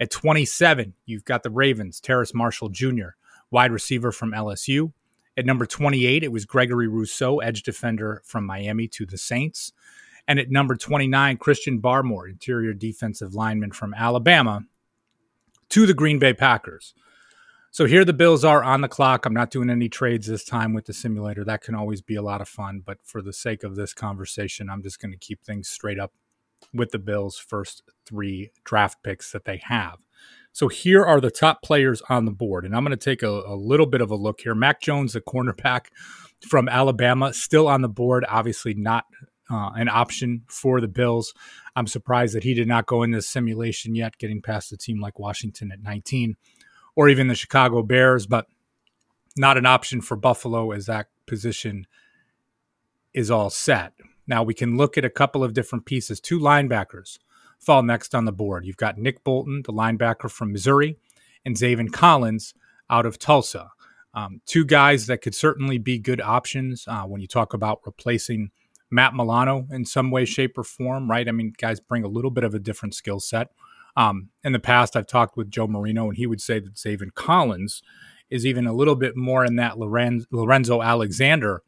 At 0.01 0.11
27, 0.11 0.95
you've 1.07 1.25
got 1.25 1.45
the 1.45 1.51
Ravens, 1.51 2.01
Terrace 2.01 2.35
Marshall 2.35 2.71
Jr., 2.71 3.11
wide 3.51 3.71
receiver 3.71 4.11
from 4.11 4.33
LSU. 4.33 4.93
At 5.37 5.47
number 5.47 5.67
28, 5.67 6.25
it 6.25 6.33
was 6.33 6.45
Gregory 6.45 6.89
Rousseau, 6.89 7.39
edge 7.39 7.63
defender 7.63 8.23
from 8.25 8.45
Miami 8.45 8.89
to 8.89 9.07
the 9.07 9.19
Saints. 9.19 9.73
And 10.29 10.39
at 10.39 10.51
number 10.51 10.77
29, 10.77 11.37
Christian 11.39 11.81
Barmore, 11.81 12.29
interior 12.29 12.73
defensive 12.73 13.35
lineman 13.35 13.73
from 13.73 13.95
Alabama, 13.95 14.65
to 15.71 15.87
the 15.87 15.95
Green 15.95 16.19
Bay 16.19 16.35
Packers. 16.35 16.95
So 17.73 17.85
here 17.85 18.05
the 18.05 18.13
Bills 18.13 18.45
are 18.45 18.65
on 18.65 18.81
the 18.81 18.89
clock. 18.89 19.25
I'm 19.25 19.35
not 19.35 19.51
doing 19.51 19.71
any 19.71 19.89
trades 19.89 20.27
this 20.27 20.45
time 20.45 20.75
with 20.75 20.87
the 20.87 20.93
simulator. 20.93 21.45
That 21.45 21.63
can 21.63 21.77
always 21.77 22.03
be 22.03 22.17
a 22.17 22.23
lot 22.23 22.41
of 22.41 22.49
fun. 22.49 22.83
But 22.85 22.99
for 23.05 23.23
the 23.23 23.33
sake 23.33 23.63
of 23.63 23.77
this 23.77 23.95
conversation, 23.95 24.69
I'm 24.69 24.83
just 24.83 25.01
going 25.01 25.13
to 25.13 25.19
keep 25.19 25.45
things 25.45 25.69
straight 25.69 25.99
up 25.99 26.13
with 26.75 26.91
the 26.91 26.99
Bills' 26.99 27.39
first 27.39 27.83
three 28.07 28.51
draft 28.65 29.03
picks 29.05 29.31
that 29.31 29.45
they 29.45 29.59
have. 29.65 29.99
So 30.53 30.67
here 30.67 31.05
are 31.05 31.21
the 31.21 31.31
top 31.31 31.63
players 31.63 32.03
on 32.09 32.25
the 32.25 32.33
board. 32.33 32.65
And 32.65 32.75
I'm 32.75 32.85
going 32.85 32.97
to 32.97 32.97
take 32.97 33.23
a, 33.23 33.29
a 33.29 33.55
little 33.55 33.87
bit 33.87 34.01
of 34.01 34.11
a 34.11 34.17
look 34.17 34.41
here. 34.41 34.55
Mac 34.55 34.81
Jones, 34.81 35.13
the 35.13 35.21
cornerback 35.21 35.87
from 36.49 36.69
Alabama, 36.69 37.33
still 37.33 37.69
on 37.69 37.83
the 37.83 37.89
board. 37.89 38.25
Obviously, 38.29 38.75
not 38.75 39.05
uh, 39.51 39.71
an 39.75 39.89
option 39.89 40.43
for 40.47 40.81
the 40.81 40.89
Bills. 40.89 41.35
I'm 41.77 41.87
surprised 41.87 42.35
that 42.35 42.45
he 42.45 42.55
did 42.55 42.69
not 42.69 42.87
go 42.87 43.03
in 43.03 43.11
this 43.11 43.29
simulation 43.29 43.95
yet, 43.95 44.19
getting 44.19 44.43
past 44.43 44.73
a 44.73 44.77
team 44.77 45.01
like 45.01 45.19
Washington 45.19 45.73
at 45.73 45.83
19 45.83 46.37
or 46.97 47.09
even 47.09 47.29
the 47.29 47.35
Chicago 47.35 47.83
Bears, 47.83 48.27
but 48.27 48.47
not 49.37 49.57
an 49.57 49.67
option 49.67 50.01
for 50.01 50.17
Buffalo 50.17 50.73
as 50.73 50.87
that 50.87 51.07
position 51.27 51.87
is 53.15 53.31
all 53.31 53.51
set. 53.51 53.93
Now 54.27 54.43
we 54.43 54.55
can 54.55 54.77
look 54.77 54.97
at 54.99 55.05
a 55.05 55.11
couple 55.11 55.43
of 55.43 55.55
different 55.55 55.87
pieces. 55.87 56.21
Two 56.21 56.39
linebackers 56.39 57.19
fall 57.59 57.83
next 57.83 58.15
on 58.15 58.25
the 58.25 58.33
board. 58.33 58.65
You've 58.65 58.77
got 58.77 58.99
Nick 58.99 59.25
Bolton, 59.25 59.63
the 59.65 59.73
linebacker 59.73 60.31
from 60.31 60.53
Missouri, 60.53 60.97
and 61.45 61.57
Zaven 61.57 61.93
Collins 61.93 62.55
out 62.89 63.07
of 63.07 63.19
Tulsa. 63.19 63.71
Um, 64.13 64.41
two 64.47 64.65
guys 64.65 65.07
that 65.07 65.23
could 65.23 65.35
certainly 65.35 65.79
be 65.79 65.99
good 65.99 66.21
options 66.21 66.85
uh, 66.89 67.05
when 67.05 67.21
you 67.21 67.29
talk 67.29 67.55
about 67.55 67.81
replacing 67.87 68.51
Matt 68.91 69.15
Milano 69.15 69.67
in 69.71 69.85
some 69.85 70.11
way, 70.11 70.25
shape, 70.25 70.59
or 70.59 70.65
form, 70.65 71.11
right? 71.11 71.29
I 71.29 71.33
mean, 71.33 71.53
guys 71.57 71.81
bring 71.81 72.05
a 72.05 72.09
little 72.09 72.31
bit 72.31 72.45
of 72.45 72.55
a 72.55 72.59
different 72.59 72.95
skill 72.95 73.21
set. 73.21 73.51
Um, 73.97 74.31
in 74.45 74.53
the 74.53 74.59
past, 74.59 74.97
I've 74.97 75.07
talked 75.07 75.37
with 75.37 75.51
Joe 75.51 75.67
Marino, 75.67 76.09
and 76.09 76.17
he 76.17 76.27
would 76.27 76.41
say 76.41 76.61
that 76.61 76.75
Zaven 76.75 77.13
Collins 77.15 77.83
is 78.31 78.47
even 78.47 78.67
a 78.67 78.73
little 78.73 78.95
bit 78.95 79.17
more 79.17 79.45
in 79.45 79.57
that 79.57 79.79
Lorenzo, 79.79 80.27
Lorenzo 80.31 80.83
Alexander 80.83 81.63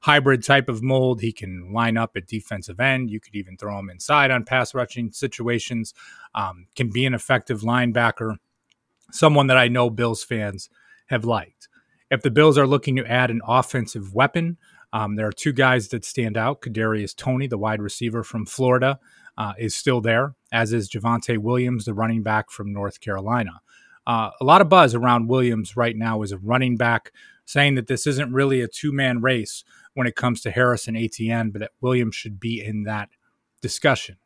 hybrid 0.00 0.44
type 0.44 0.68
of 0.68 0.82
mold. 0.82 1.20
He 1.20 1.32
can 1.32 1.72
line 1.72 1.96
up 1.96 2.16
at 2.16 2.26
defensive 2.26 2.80
end. 2.80 3.10
You 3.10 3.20
could 3.20 3.34
even 3.34 3.56
throw 3.56 3.78
him 3.78 3.90
inside 3.90 4.30
on 4.30 4.44
pass 4.44 4.74
rushing 4.74 5.10
situations. 5.12 5.94
Um, 6.34 6.66
can 6.76 6.90
be 6.90 7.06
an 7.06 7.14
effective 7.14 7.62
linebacker. 7.62 8.36
Someone 9.10 9.46
that 9.48 9.56
I 9.56 9.68
know 9.68 9.90
Bills 9.90 10.22
fans 10.22 10.68
have 11.06 11.24
liked. 11.24 11.68
If 12.10 12.22
the 12.22 12.30
Bills 12.30 12.56
are 12.56 12.66
looking 12.66 12.96
to 12.96 13.06
add 13.06 13.30
an 13.30 13.40
offensive 13.46 14.14
weapon, 14.14 14.56
um, 14.92 15.16
there 15.16 15.26
are 15.26 15.32
two 15.32 15.52
guys 15.52 15.88
that 15.88 16.04
stand 16.04 16.36
out. 16.36 16.62
Kadarius 16.62 17.14
Toney, 17.14 17.46
the 17.46 17.58
wide 17.58 17.82
receiver 17.82 18.22
from 18.22 18.46
Florida, 18.46 18.98
uh, 19.36 19.52
is 19.58 19.74
still 19.74 20.00
there, 20.00 20.34
as 20.50 20.72
is 20.72 20.88
Javonte 20.88 21.38
Williams, 21.38 21.84
the 21.84 21.94
running 21.94 22.22
back 22.22 22.50
from 22.50 22.72
North 22.72 23.00
Carolina. 23.00 23.60
Uh, 24.06 24.30
a 24.40 24.44
lot 24.44 24.62
of 24.62 24.68
buzz 24.68 24.94
around 24.94 25.28
Williams 25.28 25.76
right 25.76 25.96
now 25.96 26.22
as 26.22 26.32
a 26.32 26.38
running 26.38 26.76
back, 26.76 27.12
saying 27.44 27.74
that 27.74 27.86
this 27.86 28.06
isn't 28.06 28.32
really 28.32 28.62
a 28.62 28.68
two 28.68 28.92
man 28.92 29.20
race 29.20 29.64
when 29.94 30.06
it 30.06 30.16
comes 30.16 30.40
to 30.40 30.50
Harris 30.50 30.88
and 30.88 30.96
Etienne, 30.96 31.50
but 31.50 31.60
that 31.60 31.72
Williams 31.80 32.14
should 32.14 32.40
be 32.40 32.64
in 32.64 32.84
that 32.84 33.10
discussion. 33.60 34.16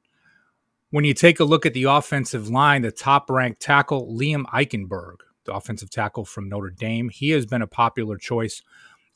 When 0.90 1.04
you 1.04 1.14
take 1.14 1.40
a 1.40 1.44
look 1.44 1.66
at 1.66 1.74
the 1.74 1.84
offensive 1.84 2.48
line, 2.48 2.82
the 2.82 2.92
top 2.92 3.30
ranked 3.30 3.60
tackle, 3.60 4.14
Liam 4.14 4.44
Eichenberg, 4.46 5.16
the 5.44 5.54
offensive 5.54 5.90
tackle 5.90 6.24
from 6.24 6.48
Notre 6.48 6.70
Dame, 6.70 7.08
he 7.08 7.30
has 7.30 7.46
been 7.46 7.62
a 7.62 7.66
popular 7.66 8.16
choice 8.16 8.62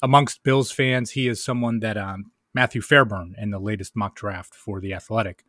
amongst 0.02 0.42
Bills 0.42 0.70
fans. 0.70 1.12
He 1.12 1.28
is 1.28 1.42
someone 1.42 1.80
that 1.80 1.96
um, 1.96 2.32
Matthew 2.54 2.80
Fairburn 2.80 3.34
in 3.38 3.50
the 3.50 3.58
latest 3.58 3.96
mock 3.96 4.14
draft 4.16 4.54
for 4.54 4.80
the 4.80 4.94
Athletic 4.94 5.44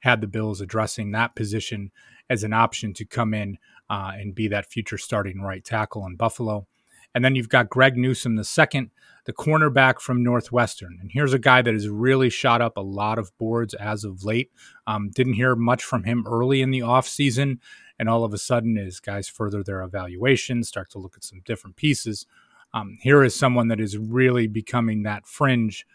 had 0.00 0.20
the 0.20 0.26
Bills 0.26 0.60
addressing 0.60 1.10
that 1.10 1.34
position 1.34 1.90
as 2.28 2.44
an 2.44 2.52
option 2.52 2.94
to 2.94 3.04
come 3.04 3.34
in 3.34 3.58
uh, 3.88 4.12
and 4.14 4.34
be 4.34 4.48
that 4.48 4.70
future 4.70 4.98
starting 4.98 5.40
right 5.40 5.64
tackle 5.64 6.06
in 6.06 6.16
Buffalo. 6.16 6.66
And 7.14 7.24
then 7.24 7.34
you've 7.34 7.48
got 7.48 7.68
Greg 7.68 7.96
Newsome 7.96 8.36
the 8.36 8.44
second, 8.44 8.90
the 9.24 9.32
cornerback 9.32 10.00
from 10.00 10.22
Northwestern. 10.22 10.98
And 11.00 11.10
here's 11.12 11.32
a 11.32 11.38
guy 11.38 11.60
that 11.60 11.74
has 11.74 11.88
really 11.88 12.30
shot 12.30 12.62
up 12.62 12.76
a 12.76 12.82
lot 12.82 13.18
of 13.18 13.36
boards 13.36 13.74
as 13.74 14.04
of 14.04 14.24
late. 14.24 14.50
Um, 14.86 15.10
didn't 15.10 15.34
hear 15.34 15.56
much 15.56 15.82
from 15.82 16.04
him 16.04 16.24
early 16.26 16.62
in 16.62 16.70
the 16.70 16.80
offseason. 16.80 17.58
And 17.98 18.08
all 18.08 18.24
of 18.24 18.32
a 18.32 18.38
sudden, 18.38 18.78
as 18.78 19.00
guys 19.00 19.28
further 19.28 19.62
their 19.62 19.82
evaluation, 19.82 20.62
start 20.62 20.88
to 20.90 20.98
look 20.98 21.16
at 21.16 21.24
some 21.24 21.42
different 21.44 21.76
pieces, 21.76 22.26
um, 22.72 22.98
here 23.00 23.22
is 23.24 23.34
someone 23.34 23.68
that 23.68 23.80
is 23.80 23.98
really 23.98 24.46
becoming 24.46 25.02
that 25.02 25.26
fringe 25.26 25.86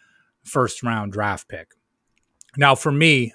first 0.44 0.84
round 0.84 1.14
draft 1.14 1.48
pick. 1.48 1.72
Now, 2.58 2.76
for 2.76 2.92
me, 2.92 3.34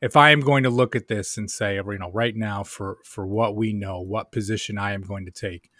if 0.00 0.16
I 0.16 0.30
am 0.30 0.40
going 0.40 0.64
to 0.64 0.70
look 0.70 0.94
at 0.94 1.08
this 1.08 1.36
and 1.36 1.50
say, 1.50 1.76
you 1.76 1.98
know, 1.98 2.10
right 2.12 2.36
now 2.36 2.62
for 2.62 2.98
for 3.04 3.26
what 3.26 3.56
we 3.56 3.72
know, 3.72 4.00
what 4.00 4.32
position 4.32 4.78
I 4.78 4.92
am 4.92 5.02
going 5.02 5.24
to 5.24 5.30
take, 5.30 5.70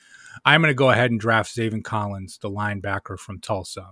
I'm 0.45 0.63
going 0.63 0.71
to 0.71 0.75
go 0.75 0.91
ahead 0.91 1.11
and 1.11 1.21
draft 1.21 1.55
Zaven 1.55 1.85
Collins, 1.85 2.39
the 2.39 2.51
linebacker 2.51 3.19
from 3.19 3.41
Tulsa. 3.41 3.91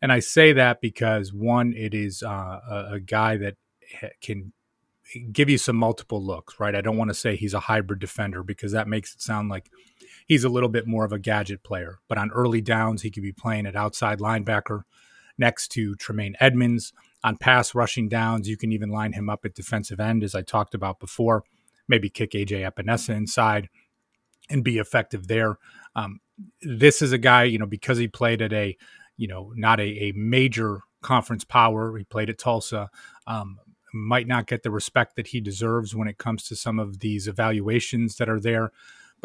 And 0.00 0.12
I 0.12 0.20
say 0.20 0.52
that 0.52 0.80
because 0.80 1.32
one, 1.32 1.72
it 1.74 1.94
is 1.94 2.22
uh, 2.22 2.60
a, 2.70 2.88
a 2.94 3.00
guy 3.00 3.36
that 3.38 3.56
can 4.20 4.52
give 5.32 5.48
you 5.48 5.58
some 5.58 5.76
multiple 5.76 6.24
looks, 6.24 6.58
right? 6.58 6.74
I 6.74 6.80
don't 6.80 6.96
want 6.96 7.10
to 7.10 7.14
say 7.14 7.36
he's 7.36 7.54
a 7.54 7.60
hybrid 7.60 8.00
defender 8.00 8.42
because 8.42 8.72
that 8.72 8.88
makes 8.88 9.14
it 9.14 9.22
sound 9.22 9.48
like 9.48 9.70
he's 10.26 10.44
a 10.44 10.48
little 10.48 10.68
bit 10.68 10.86
more 10.86 11.04
of 11.04 11.12
a 11.12 11.18
gadget 11.18 11.62
player. 11.62 11.98
But 12.08 12.18
on 12.18 12.30
early 12.32 12.60
downs, 12.60 13.02
he 13.02 13.10
could 13.10 13.22
be 13.22 13.32
playing 13.32 13.66
at 13.66 13.76
outside 13.76 14.18
linebacker 14.18 14.82
next 15.38 15.68
to 15.68 15.94
Tremaine 15.94 16.36
Edmunds. 16.40 16.92
on 17.24 17.36
pass 17.36 17.74
rushing 17.74 18.08
downs. 18.08 18.48
You 18.48 18.56
can 18.56 18.72
even 18.72 18.90
line 18.90 19.12
him 19.12 19.28
up 19.28 19.44
at 19.44 19.54
defensive 19.54 19.98
end, 19.98 20.22
as 20.22 20.34
I 20.34 20.42
talked 20.42 20.74
about 20.74 21.00
before. 21.00 21.44
Maybe 21.88 22.08
kick 22.08 22.32
AJ 22.32 22.70
Epenesa 22.70 23.16
inside 23.16 23.68
and 24.48 24.62
be 24.62 24.78
effective 24.78 25.26
there. 25.26 25.58
Um, 25.94 26.20
this 26.62 27.02
is 27.02 27.12
a 27.12 27.18
guy, 27.18 27.44
you 27.44 27.58
know, 27.58 27.66
because 27.66 27.98
he 27.98 28.06
played 28.06 28.42
at 28.42 28.52
a, 28.52 28.76
you 29.16 29.26
know, 29.26 29.52
not 29.56 29.80
a, 29.80 30.08
a 30.08 30.12
major 30.12 30.82
conference 31.02 31.44
power. 31.44 31.96
He 31.96 32.04
played 32.04 32.30
at 32.30 32.38
Tulsa. 32.38 32.90
Um, 33.26 33.58
might 33.92 34.26
not 34.26 34.46
get 34.46 34.62
the 34.62 34.70
respect 34.70 35.16
that 35.16 35.28
he 35.28 35.40
deserves 35.40 35.94
when 35.94 36.08
it 36.08 36.18
comes 36.18 36.46
to 36.48 36.56
some 36.56 36.78
of 36.78 37.00
these 37.00 37.26
evaluations 37.26 38.16
that 38.16 38.28
are 38.28 38.40
there. 38.40 38.70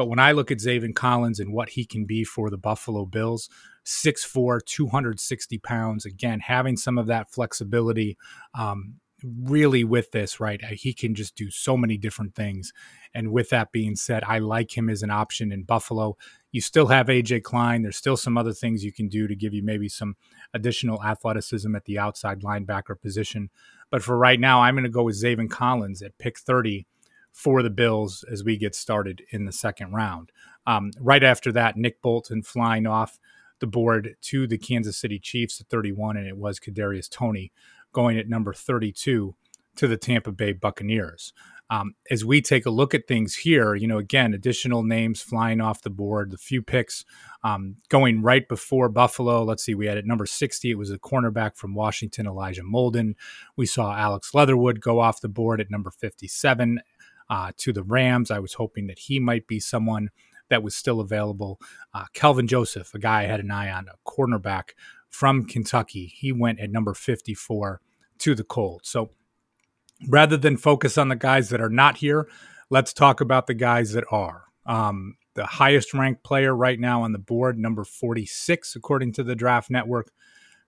But 0.01 0.07
when 0.07 0.17
I 0.17 0.31
look 0.31 0.49
at 0.49 0.57
Zaven 0.57 0.95
Collins 0.95 1.39
and 1.39 1.53
what 1.53 1.69
he 1.69 1.85
can 1.85 2.05
be 2.05 2.23
for 2.23 2.49
the 2.49 2.57
Buffalo 2.57 3.05
Bills, 3.05 3.47
6'4, 3.85 4.65
260 4.65 5.59
pounds, 5.59 6.07
again, 6.07 6.39
having 6.39 6.75
some 6.75 6.97
of 6.97 7.05
that 7.05 7.29
flexibility, 7.29 8.17
um, 8.57 8.95
really 9.23 9.83
with 9.83 10.09
this, 10.09 10.39
right? 10.39 10.59
Uh, 10.63 10.69
he 10.69 10.91
can 10.91 11.13
just 11.13 11.35
do 11.35 11.51
so 11.51 11.77
many 11.77 11.99
different 11.99 12.33
things. 12.33 12.73
And 13.13 13.31
with 13.31 13.51
that 13.51 13.71
being 13.71 13.95
said, 13.95 14.23
I 14.25 14.39
like 14.39 14.75
him 14.75 14.89
as 14.89 15.03
an 15.03 15.11
option 15.11 15.51
in 15.51 15.65
Buffalo. 15.65 16.17
You 16.51 16.61
still 16.61 16.87
have 16.87 17.05
AJ 17.05 17.43
Klein. 17.43 17.83
There's 17.83 17.95
still 17.95 18.17
some 18.17 18.39
other 18.39 18.53
things 18.53 18.83
you 18.83 18.91
can 18.91 19.07
do 19.07 19.27
to 19.27 19.35
give 19.35 19.53
you 19.53 19.61
maybe 19.61 19.87
some 19.87 20.15
additional 20.55 21.03
athleticism 21.03 21.75
at 21.75 21.85
the 21.85 21.99
outside 21.99 22.41
linebacker 22.41 22.99
position. 22.99 23.51
But 23.91 24.01
for 24.01 24.17
right 24.17 24.39
now, 24.39 24.63
I'm 24.63 24.73
going 24.73 24.83
to 24.83 24.89
go 24.89 25.03
with 25.03 25.21
Zaven 25.21 25.47
Collins 25.47 26.01
at 26.01 26.17
pick 26.17 26.39
30 26.39 26.87
for 27.31 27.63
the 27.63 27.69
Bills 27.69 28.23
as 28.31 28.43
we 28.43 28.57
get 28.57 28.75
started 28.75 29.23
in 29.31 29.45
the 29.45 29.51
second 29.51 29.93
round. 29.93 30.31
Um, 30.67 30.91
right 30.99 31.23
after 31.23 31.51
that, 31.53 31.77
Nick 31.77 32.01
Bolton 32.01 32.43
flying 32.43 32.85
off 32.85 33.19
the 33.59 33.67
board 33.67 34.15
to 34.21 34.47
the 34.47 34.57
Kansas 34.57 34.97
City 34.97 35.19
Chiefs 35.19 35.61
at 35.61 35.67
31, 35.67 36.17
and 36.17 36.27
it 36.27 36.37
was 36.37 36.59
Kadarius 36.59 37.09
Toney 37.09 37.51
going 37.93 38.17
at 38.17 38.27
number 38.27 38.53
32 38.53 39.35
to 39.75 39.87
the 39.87 39.97
Tampa 39.97 40.31
Bay 40.31 40.51
Buccaneers. 40.51 41.33
Um, 41.69 41.95
as 42.09 42.25
we 42.25 42.41
take 42.41 42.65
a 42.65 42.69
look 42.69 42.93
at 42.93 43.07
things 43.07 43.33
here, 43.33 43.75
you 43.75 43.87
know, 43.87 43.97
again, 43.97 44.33
additional 44.33 44.83
names 44.83 45.21
flying 45.21 45.61
off 45.61 45.81
the 45.81 45.89
board, 45.89 46.31
the 46.31 46.37
few 46.37 46.61
picks 46.61 47.05
um, 47.45 47.77
going 47.87 48.21
right 48.21 48.45
before 48.45 48.89
Buffalo. 48.89 49.43
Let's 49.43 49.63
see, 49.63 49.73
we 49.73 49.85
had 49.85 49.97
at 49.97 50.05
number 50.05 50.25
60, 50.25 50.69
it 50.69 50.77
was 50.77 50.91
a 50.91 50.99
cornerback 50.99 51.55
from 51.55 51.73
Washington, 51.73 52.27
Elijah 52.27 52.63
Molden. 52.63 53.15
We 53.55 53.65
saw 53.65 53.95
Alex 53.95 54.33
Leatherwood 54.33 54.81
go 54.81 54.99
off 54.99 55.21
the 55.21 55.29
board 55.29 55.61
at 55.61 55.71
number 55.71 55.91
57 55.91 56.81
uh, 57.31 57.53
to 57.57 57.73
the 57.73 57.81
Rams. 57.81 58.29
I 58.29 58.39
was 58.39 58.53
hoping 58.53 58.85
that 58.87 58.99
he 58.99 59.19
might 59.19 59.47
be 59.47 59.59
someone 59.59 60.09
that 60.49 60.61
was 60.61 60.75
still 60.75 60.99
available. 60.99 61.59
Uh, 61.93 62.05
Kelvin 62.13 62.45
Joseph, 62.45 62.93
a 62.93 62.99
guy 62.99 63.21
I 63.21 63.25
had 63.25 63.39
an 63.39 63.49
eye 63.49 63.71
on, 63.71 63.87
a 63.87 64.09
cornerback 64.09 64.71
from 65.09 65.45
Kentucky, 65.45 66.13
he 66.13 66.31
went 66.31 66.59
at 66.59 66.69
number 66.69 66.93
54 66.93 67.81
to 68.19 68.35
the 68.35 68.43
Colts. 68.43 68.89
So 68.89 69.11
rather 70.07 70.37
than 70.37 70.57
focus 70.57 70.97
on 70.97 71.07
the 71.07 71.15
guys 71.15 71.49
that 71.49 71.61
are 71.61 71.69
not 71.69 71.97
here, 71.97 72.27
let's 72.69 72.93
talk 72.93 73.21
about 73.21 73.47
the 73.47 73.53
guys 73.53 73.93
that 73.93 74.05
are. 74.11 74.43
Um, 74.65 75.15
the 75.33 75.45
highest 75.45 75.93
ranked 75.93 76.23
player 76.23 76.53
right 76.53 76.79
now 76.79 77.03
on 77.03 77.13
the 77.13 77.19
board, 77.19 77.57
number 77.57 77.85
46, 77.85 78.75
according 78.75 79.13
to 79.13 79.23
the 79.23 79.35
Draft 79.35 79.69
Network, 79.69 80.11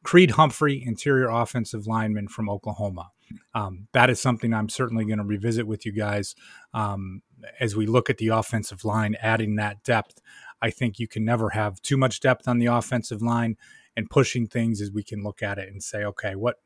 Creed 0.04 0.32
Humphrey, 0.32 0.82
interior 0.86 1.30
offensive 1.30 1.88
lineman 1.88 2.30
from 2.30 2.50
Oklahoma. 2.50 3.12
Um, 3.54 3.88
that 3.94 4.10
is 4.10 4.20
something 4.22 4.54
I'm 4.54 4.70
certainly 4.70 5.06
going 5.06 5.18
to 5.18 5.24
revisit 5.24 5.68
with 5.68 5.86
you 5.86 5.92
guys 5.92 6.36
um, 6.74 7.22
as 7.60 7.76
we 7.76 7.86
look 7.86 8.10
at 8.10 8.18
the 8.18 8.30
offensive 8.30 8.86
line, 8.86 9.16
adding 9.22 9.56
that 9.56 9.84
depth. 9.84 10.22
I 10.62 10.70
think 10.70 11.00
you 11.00 11.08
can 11.08 11.26
never 11.26 11.50
have 11.50 11.82
too 11.82 11.98
much 11.98 12.20
depth 12.20 12.48
on 12.48 12.58
the 12.58 12.68
offensive 12.68 13.22
line 13.22 13.58
and 13.96 14.10
pushing 14.10 14.48
things 14.48 14.82
as 14.82 14.92
we 14.92 15.04
can 15.04 15.24
look 15.24 15.44
at 15.44 15.58
it 15.58 15.70
and 15.70 15.84
say, 15.84 16.04
okay, 16.04 16.36
what 16.36 16.58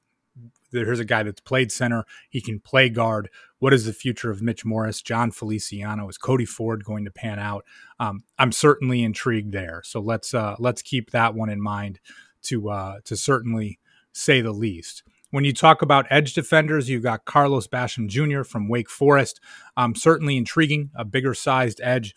here's 0.72 1.00
a 1.00 1.06
guy 1.06 1.24
that's 1.24 1.42
played 1.42 1.72
center. 1.72 2.06
He 2.30 2.42
can 2.42 2.60
play 2.60 2.90
guard. 2.90 3.30
What 3.60 3.74
is 3.74 3.86
the 3.86 3.94
future 3.94 4.30
of 4.30 4.42
Mitch 4.42 4.66
Morse, 4.66 5.02
Jon 5.02 5.32
Feliciano? 5.32 6.08
Is 6.10 6.18
Cody 6.18 6.46
Ford 6.46 6.84
going 6.84 7.06
to 7.06 7.12
pan 7.12 7.40
out? 7.40 7.66
Um, 8.00 8.24
I'm 8.38 8.52
certainly 8.52 9.04
intrigued 9.04 9.52
there. 9.52 9.82
So 9.84 10.00
let's 10.00 10.34
uh, 10.34 10.56
let's 10.60 10.82
keep 10.82 11.12
that 11.12 11.34
one 11.34 11.50
in 11.50 11.62
mind 11.62 12.00
to 12.44 12.70
uh, 12.70 13.00
to 13.06 13.18
certainly 13.18 13.80
say 14.14 14.42
the 14.42 14.52
least. 14.52 15.04
When 15.32 15.44
you 15.44 15.54
talk 15.54 15.82
about 15.82 16.08
edge 16.10 16.34
defenders, 16.34 16.90
you've 16.90 17.04
got 17.04 17.26
Carlos 17.26 17.68
Basham 17.68 18.08
Jr. 18.08 18.44
from 18.44 18.70
Wake 18.70 18.90
Forest. 18.90 19.42
Um, 19.76 19.94
certainly 19.94 20.38
intriguing, 20.38 20.90
a 20.96 21.04
bigger 21.04 21.34
sized 21.34 21.82
edge, 21.84 22.16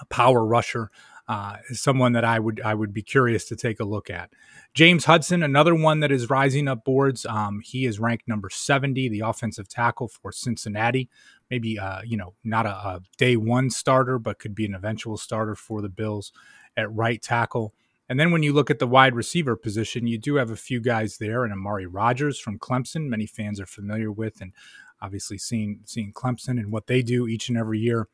a 0.00 0.04
power 0.06 0.44
rusher. 0.44 0.90
Uh, 1.28 1.56
someone 1.72 2.12
that 2.12 2.24
I 2.24 2.38
would 2.38 2.60
I 2.64 2.72
would 2.72 2.92
be 2.92 3.02
curious 3.02 3.46
to 3.46 3.56
take 3.56 3.80
a 3.80 3.84
look 3.84 4.10
at. 4.10 4.30
James 4.74 5.06
Hudson, 5.06 5.42
another 5.42 5.74
one 5.74 5.98
that 5.98 6.12
is 6.12 6.30
rising 6.30 6.68
up 6.68 6.84
boards. 6.84 7.26
Um, 7.26 7.60
he 7.64 7.84
is 7.84 7.98
ranked 7.98 8.28
number 8.28 8.48
70, 8.48 9.08
the 9.08 9.20
offensive 9.20 9.66
tackle 9.68 10.06
for 10.06 10.30
Cincinnati. 10.30 11.08
Maybe 11.50 11.80
uh, 11.80 12.02
you 12.04 12.16
know 12.16 12.34
not 12.44 12.66
a, 12.66 12.70
a 12.70 13.00
day 13.18 13.36
one 13.36 13.70
starter, 13.70 14.20
but 14.20 14.38
could 14.38 14.54
be 14.54 14.66
an 14.66 14.74
eventual 14.74 15.16
starter 15.16 15.56
for 15.56 15.82
the 15.82 15.88
Bills 15.88 16.32
at 16.76 16.92
right 16.92 17.20
tackle. 17.20 17.74
And 18.08 18.20
then 18.20 18.30
when 18.30 18.42
you 18.42 18.52
look 18.52 18.70
at 18.70 18.78
the 18.78 18.86
wide 18.86 19.14
receiver 19.14 19.56
position, 19.56 20.06
you 20.06 20.18
do 20.18 20.36
have 20.36 20.50
a 20.50 20.56
few 20.56 20.80
guys 20.80 21.18
there, 21.18 21.44
and 21.44 21.52
Amari 21.52 21.86
Rodgers 21.86 22.38
from 22.38 22.58
Clemson, 22.58 23.08
many 23.08 23.26
fans 23.26 23.60
are 23.60 23.66
familiar 23.66 24.12
with, 24.12 24.40
and 24.40 24.52
obviously 25.00 25.38
seeing 25.38 25.80
seeing 25.84 26.12
Clemson 26.12 26.58
and 26.58 26.72
what 26.72 26.86
they 26.86 27.02
do 27.02 27.26
each 27.26 27.48
and 27.48 27.58
every 27.58 27.78
year. 27.78 28.08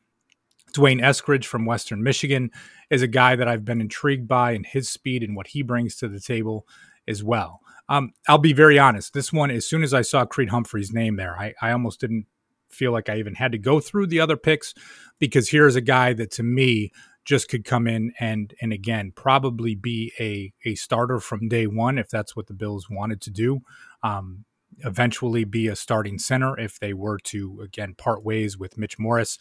D'Wayne 0.73 1.01
Eskridge 1.01 1.45
from 1.45 1.65
Western 1.65 2.01
Michigan 2.01 2.49
is 2.89 3.03
a 3.03 3.07
guy 3.07 3.35
that 3.35 3.47
I've 3.47 3.63
been 3.63 3.79
intrigued 3.79 4.27
by 4.27 4.51
and 4.51 4.65
his 4.65 4.89
speed 4.89 5.21
and 5.21 5.35
what 5.35 5.47
he 5.47 5.61
brings 5.61 5.95
to 5.97 6.07
the 6.07 6.19
table 6.19 6.65
as 7.07 7.23
well. 7.23 7.59
Um, 7.89 8.13
I'll 8.27 8.39
be 8.39 8.53
very 8.53 8.79
honest. 8.79 9.13
This 9.13 9.31
one, 9.31 9.51
as 9.51 9.67
soon 9.67 9.83
as 9.83 9.93
I 9.93 10.01
saw 10.01 10.25
Creed 10.25 10.49
Humphrey's 10.49 10.91
name 10.91 11.15
there, 11.15 11.37
I, 11.37 11.53
I 11.61 11.71
almost 11.71 11.99
didn't 11.99 12.25
feel 12.69 12.91
like 12.91 13.07
I 13.07 13.17
even 13.17 13.35
had 13.35 13.51
to 13.51 13.59
go 13.59 13.79
through 13.79 14.07
the 14.07 14.19
other 14.19 14.37
picks 14.37 14.73
because 15.19 15.49
here's 15.49 15.75
a 15.75 15.81
guy 15.81 16.13
that 16.13 16.31
to 16.31 16.43
me 16.43 16.91
just 17.25 17.49
could 17.49 17.63
come 17.65 17.87
in 17.87 18.13
and 18.19 18.53
and 18.61 18.73
again 18.73 19.11
probably 19.15 19.75
be 19.75 20.11
a 20.19 20.53
a 20.65 20.75
starter 20.75 21.19
from 21.19 21.47
day 21.47 21.67
one 21.67 21.97
if 21.97 22.09
that's 22.09 22.35
what 22.35 22.47
the 22.47 22.53
Bills 22.53 22.89
wanted 22.89 23.21
to 23.21 23.31
do. 23.31 23.61
Um, 24.01 24.45
eventually 24.79 25.43
be 25.43 25.67
a 25.67 25.75
starting 25.75 26.17
center 26.17 26.59
if 26.59 26.79
they 26.79 26.93
were 26.93 27.19
to 27.19 27.61
again 27.61 27.95
part 27.97 28.23
ways 28.23 28.57
with 28.57 28.77
Mitch 28.77 28.99
Morse. 28.99 29.37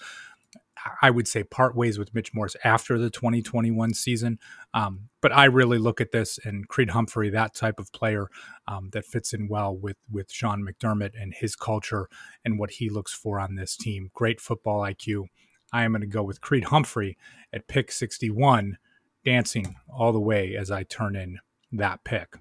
I 1.00 1.10
would 1.10 1.28
say 1.28 1.44
part 1.44 1.76
ways 1.76 1.98
with 1.98 2.14
Mitch 2.14 2.34
Morse 2.34 2.56
after 2.64 2.98
the 2.98 3.10
2021 3.10 3.94
season. 3.94 4.38
Um, 4.74 5.10
but 5.20 5.32
I 5.32 5.44
really 5.44 5.78
look 5.78 6.00
at 6.00 6.10
this 6.10 6.38
and 6.44 6.66
Creed 6.66 6.90
Humphrey, 6.90 7.30
that 7.30 7.54
type 7.54 7.78
of 7.78 7.92
player 7.92 8.28
um, 8.66 8.90
that 8.92 9.04
fits 9.04 9.32
in 9.32 9.48
well 9.48 9.76
with 9.76 9.96
with 10.10 10.32
Sean 10.32 10.66
McDermott 10.66 11.12
and 11.20 11.34
his 11.34 11.54
culture 11.56 12.08
and 12.44 12.58
what 12.58 12.72
he 12.72 12.88
looks 12.90 13.12
for 13.12 13.38
on 13.38 13.54
this 13.54 13.76
team. 13.76 14.10
Great 14.14 14.40
football 14.40 14.80
IQ. 14.80 15.26
I 15.72 15.84
am 15.84 15.92
going 15.92 16.02
to 16.02 16.06
go 16.06 16.22
with 16.22 16.40
Creed 16.40 16.64
Humphrey 16.64 17.16
at 17.52 17.68
pick 17.68 17.90
61, 17.90 18.78
dancing 19.24 19.76
all 19.92 20.12
the 20.12 20.20
way 20.20 20.56
as 20.56 20.70
I 20.70 20.82
turn 20.82 21.16
in 21.16 21.38
that 21.72 22.04
pick. 22.04 22.36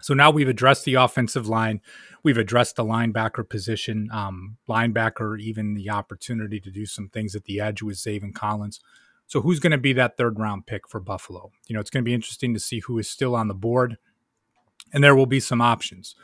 So 0.00 0.14
now 0.14 0.30
we've 0.30 0.48
addressed 0.48 0.84
the 0.84 0.94
offensive 0.94 1.48
line. 1.48 1.80
We've 2.22 2.38
addressed 2.38 2.76
the 2.76 2.84
linebacker 2.84 3.48
position, 3.48 4.08
um, 4.12 4.56
linebacker, 4.68 5.40
even 5.40 5.74
the 5.74 5.90
opportunity 5.90 6.60
to 6.60 6.70
do 6.70 6.86
some 6.86 7.08
things 7.08 7.34
at 7.34 7.44
the 7.44 7.60
edge 7.60 7.82
with 7.82 7.96
Zaven 7.96 8.34
Collins. 8.34 8.80
So 9.26 9.40
who's 9.40 9.58
going 9.58 9.72
to 9.72 9.78
be 9.78 9.92
that 9.94 10.16
third 10.16 10.38
round 10.38 10.66
pick 10.66 10.88
for 10.88 11.00
Buffalo? 11.00 11.50
You 11.66 11.74
know, 11.74 11.80
it's 11.80 11.90
going 11.90 12.04
to 12.04 12.08
be 12.08 12.14
interesting 12.14 12.54
to 12.54 12.60
see 12.60 12.80
who 12.80 12.98
is 12.98 13.10
still 13.10 13.34
on 13.34 13.48
the 13.48 13.54
board, 13.54 13.96
and 14.92 15.02
there 15.02 15.16
will 15.16 15.26
be 15.26 15.40
some 15.40 15.60
options. 15.60 16.14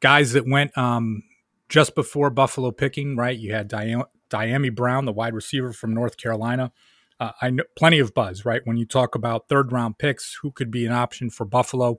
Guys 0.00 0.32
that 0.32 0.48
went 0.48 0.76
um, 0.76 1.22
just 1.68 1.94
before 1.94 2.30
Buffalo 2.30 2.70
picking, 2.70 3.14
right? 3.14 3.38
You 3.38 3.52
had 3.52 3.68
Diane, 3.68 4.02
Dyami 4.30 4.74
Brown, 4.74 5.04
the 5.04 5.12
wide 5.12 5.34
receiver 5.34 5.72
from 5.72 5.94
North 5.94 6.16
Carolina. 6.16 6.72
Uh, 7.20 7.32
I 7.42 7.50
know 7.50 7.64
plenty 7.76 7.98
of 7.98 8.14
buzz, 8.14 8.44
right? 8.44 8.62
When 8.64 8.76
you 8.76 8.86
talk 8.86 9.14
about 9.14 9.48
third 9.48 9.72
round 9.72 9.98
picks, 9.98 10.38
who 10.42 10.52
could 10.52 10.70
be 10.70 10.86
an 10.86 10.92
option 10.92 11.30
for 11.30 11.44
Buffalo? 11.44 11.98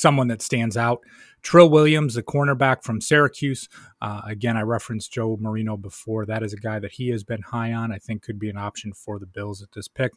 someone 0.00 0.28
that 0.28 0.42
stands 0.42 0.76
out. 0.76 1.00
Trill 1.42 1.70
Williams, 1.70 2.14
the 2.14 2.22
cornerback 2.22 2.82
from 2.82 3.00
Syracuse. 3.00 3.68
Uh, 4.00 4.22
again, 4.26 4.56
I 4.56 4.62
referenced 4.62 5.12
Joe 5.12 5.36
Marino 5.40 5.76
before. 5.76 6.26
That 6.26 6.42
is 6.42 6.52
a 6.52 6.58
guy 6.58 6.78
that 6.78 6.92
he 6.92 7.08
has 7.10 7.22
been 7.22 7.42
high 7.42 7.72
on. 7.72 7.92
I 7.92 7.98
think 7.98 8.22
could 8.22 8.38
be 8.38 8.50
an 8.50 8.56
option 8.56 8.92
for 8.92 9.18
the 9.18 9.26
Bills 9.26 9.62
at 9.62 9.72
this 9.72 9.88
pick. 9.88 10.12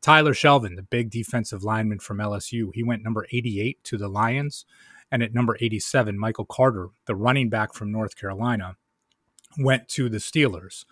Tyler 0.00 0.32
Shelvin, 0.32 0.76
the 0.76 0.82
big 0.82 1.10
defensive 1.10 1.64
lineman 1.64 1.98
from 1.98 2.18
LSU, 2.18 2.70
he 2.74 2.82
went 2.82 3.02
number 3.02 3.26
88 3.32 3.82
to 3.84 3.96
the 3.96 4.08
Lions. 4.08 4.64
And 5.10 5.22
at 5.22 5.34
number 5.34 5.56
87, 5.60 6.18
Michael 6.18 6.46
Carter, 6.46 6.88
the 7.06 7.14
running 7.14 7.50
back 7.50 7.74
from 7.74 7.92
North 7.92 8.16
Carolina, 8.16 8.76
went 9.58 9.88
to 9.88 10.08
the 10.08 10.18
Steelers. 10.18 10.84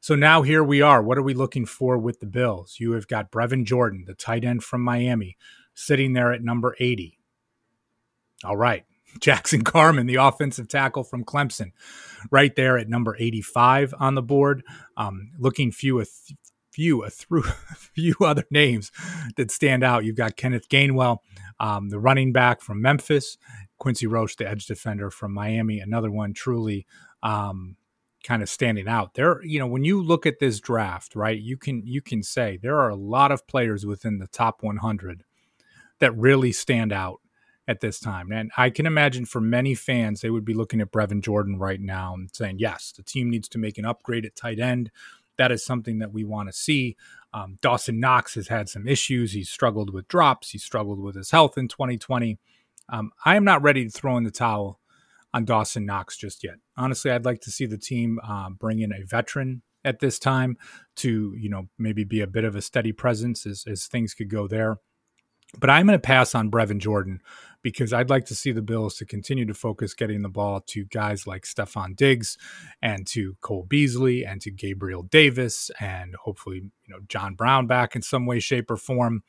So 0.00 0.14
now 0.14 0.42
here 0.42 0.62
we 0.62 0.80
are. 0.80 1.02
What 1.02 1.18
are 1.18 1.22
we 1.22 1.34
looking 1.34 1.66
for 1.66 1.98
with 1.98 2.20
the 2.20 2.26
Bills? 2.26 2.76
You 2.78 2.92
have 2.92 3.08
got 3.08 3.32
Brevin 3.32 3.64
Jordan, 3.64 4.04
the 4.06 4.14
tight 4.14 4.44
end 4.44 4.62
from 4.62 4.82
Miami, 4.82 5.36
sitting 5.74 6.12
there 6.12 6.32
at 6.32 6.42
number 6.42 6.76
80. 6.78 7.18
All 8.44 8.56
right. 8.56 8.84
Jackson 9.20 9.64
Carman, 9.64 10.06
the 10.06 10.16
offensive 10.16 10.68
tackle 10.68 11.02
from 11.02 11.24
Clemson, 11.24 11.72
right 12.30 12.54
there 12.54 12.78
at 12.78 12.88
number 12.88 13.16
85 13.18 13.94
on 13.98 14.14
the 14.14 14.22
board. 14.22 14.62
Um, 14.96 15.32
looking 15.38 15.72
few 15.72 15.98
a 15.98 16.04
th- 16.04 16.38
few 16.70 17.02
a 17.02 17.10
through 17.10 17.42
few 17.76 18.14
other 18.20 18.44
names 18.50 18.92
that 19.36 19.50
stand 19.50 19.82
out. 19.82 20.04
You've 20.04 20.16
got 20.16 20.36
Kenneth 20.36 20.68
Gainwell, 20.68 21.18
um, 21.58 21.88
the 21.88 21.98
running 21.98 22.32
back 22.32 22.60
from 22.60 22.82
Memphis, 22.82 23.36
Quincy 23.78 24.06
Roche, 24.06 24.36
the 24.36 24.48
edge 24.48 24.66
defender 24.66 25.10
from 25.10 25.32
Miami. 25.32 25.80
Another 25.80 26.10
one 26.10 26.34
truly 26.34 26.86
um, 27.22 27.76
kind 28.28 28.42
of 28.42 28.48
standing 28.50 28.86
out. 28.86 29.14
There, 29.14 29.42
you 29.42 29.58
know, 29.58 29.66
when 29.66 29.84
you 29.84 30.02
look 30.02 30.26
at 30.26 30.38
this 30.38 30.60
draft, 30.60 31.16
right, 31.16 31.40
you 31.40 31.56
can 31.56 31.82
you 31.86 32.02
can 32.02 32.22
say 32.22 32.58
there 32.60 32.78
are 32.78 32.90
a 32.90 32.94
lot 32.94 33.32
of 33.32 33.46
players 33.46 33.86
within 33.86 34.18
the 34.18 34.26
top 34.26 34.62
100 34.62 35.24
that 36.00 36.14
really 36.14 36.52
stand 36.52 36.92
out 36.92 37.22
at 37.66 37.80
this 37.80 37.98
time. 37.98 38.30
And 38.30 38.50
I 38.56 38.68
can 38.68 38.84
imagine 38.84 39.24
for 39.24 39.40
many 39.40 39.74
fans, 39.74 40.20
they 40.20 40.28
would 40.28 40.44
be 40.44 40.52
looking 40.52 40.82
at 40.82 40.92
Brevin 40.92 41.22
Jordan 41.22 41.58
right 41.58 41.80
now 41.80 42.12
and 42.14 42.28
saying, 42.30 42.58
yes, 42.58 42.92
the 42.94 43.02
team 43.02 43.30
needs 43.30 43.48
to 43.48 43.58
make 43.58 43.78
an 43.78 43.86
upgrade 43.86 44.26
at 44.26 44.36
tight 44.36 44.58
end. 44.58 44.90
That 45.38 45.50
is 45.50 45.64
something 45.64 45.98
that 45.98 46.12
we 46.12 46.24
want 46.24 46.50
to 46.50 46.52
see. 46.52 46.96
Um, 47.32 47.58
Dawson 47.62 47.98
Knox 47.98 48.34
has 48.34 48.48
had 48.48 48.68
some 48.68 48.86
issues. 48.86 49.32
He's 49.32 49.48
struggled 49.48 49.92
with 49.92 50.06
drops. 50.06 50.50
He 50.50 50.58
struggled 50.58 51.00
with 51.00 51.14
his 51.14 51.30
health 51.30 51.56
in 51.56 51.68
2020. 51.68 52.38
Um, 52.90 53.10
I 53.24 53.36
am 53.36 53.44
not 53.44 53.62
ready 53.62 53.84
to 53.84 53.90
throw 53.90 54.18
in 54.18 54.24
the 54.24 54.30
towel 54.30 54.77
on 55.34 55.44
Dawson 55.44 55.84
Knox 55.84 56.16
just 56.16 56.42
yet. 56.42 56.56
Honestly, 56.76 57.10
I'd 57.10 57.24
like 57.24 57.40
to 57.42 57.50
see 57.50 57.66
the 57.66 57.78
team 57.78 58.18
uh, 58.26 58.50
bring 58.50 58.80
in 58.80 58.92
a 58.92 59.04
veteran 59.04 59.62
at 59.84 60.00
this 60.00 60.18
time 60.18 60.56
to, 60.96 61.34
you 61.36 61.48
know, 61.48 61.68
maybe 61.78 62.04
be 62.04 62.20
a 62.20 62.26
bit 62.26 62.44
of 62.44 62.56
a 62.56 62.62
steady 62.62 62.92
presence 62.92 63.46
as, 63.46 63.64
as 63.66 63.86
things 63.86 64.14
could 64.14 64.30
go 64.30 64.48
there. 64.48 64.78
But 65.58 65.70
I'm 65.70 65.86
going 65.86 65.98
to 65.98 66.06
pass 66.06 66.34
on 66.34 66.50
Brevin 66.50 66.78
Jordan 66.78 67.20
because 67.62 67.92
I'd 67.92 68.10
like 68.10 68.26
to 68.26 68.34
see 68.34 68.52
the 68.52 68.60
Bills 68.60 68.96
to 68.96 69.06
continue 69.06 69.46
to 69.46 69.54
focus 69.54 69.94
getting 69.94 70.20
the 70.20 70.28
ball 70.28 70.60
to 70.68 70.84
guys 70.84 71.26
like 71.26 71.44
Stefon 71.44 71.96
Diggs 71.96 72.36
and 72.82 73.06
to 73.08 73.36
Cole 73.40 73.64
Beasley 73.66 74.26
and 74.26 74.42
to 74.42 74.50
Gabriel 74.50 75.04
Davis 75.04 75.70
and 75.80 76.14
hopefully, 76.16 76.56
you 76.56 76.94
know, 76.94 76.98
John 77.08 77.34
Brown 77.34 77.66
back 77.66 77.96
in 77.96 78.02
some 78.02 78.26
way, 78.26 78.40
shape, 78.40 78.70
or 78.70 78.76
form, 78.76 79.22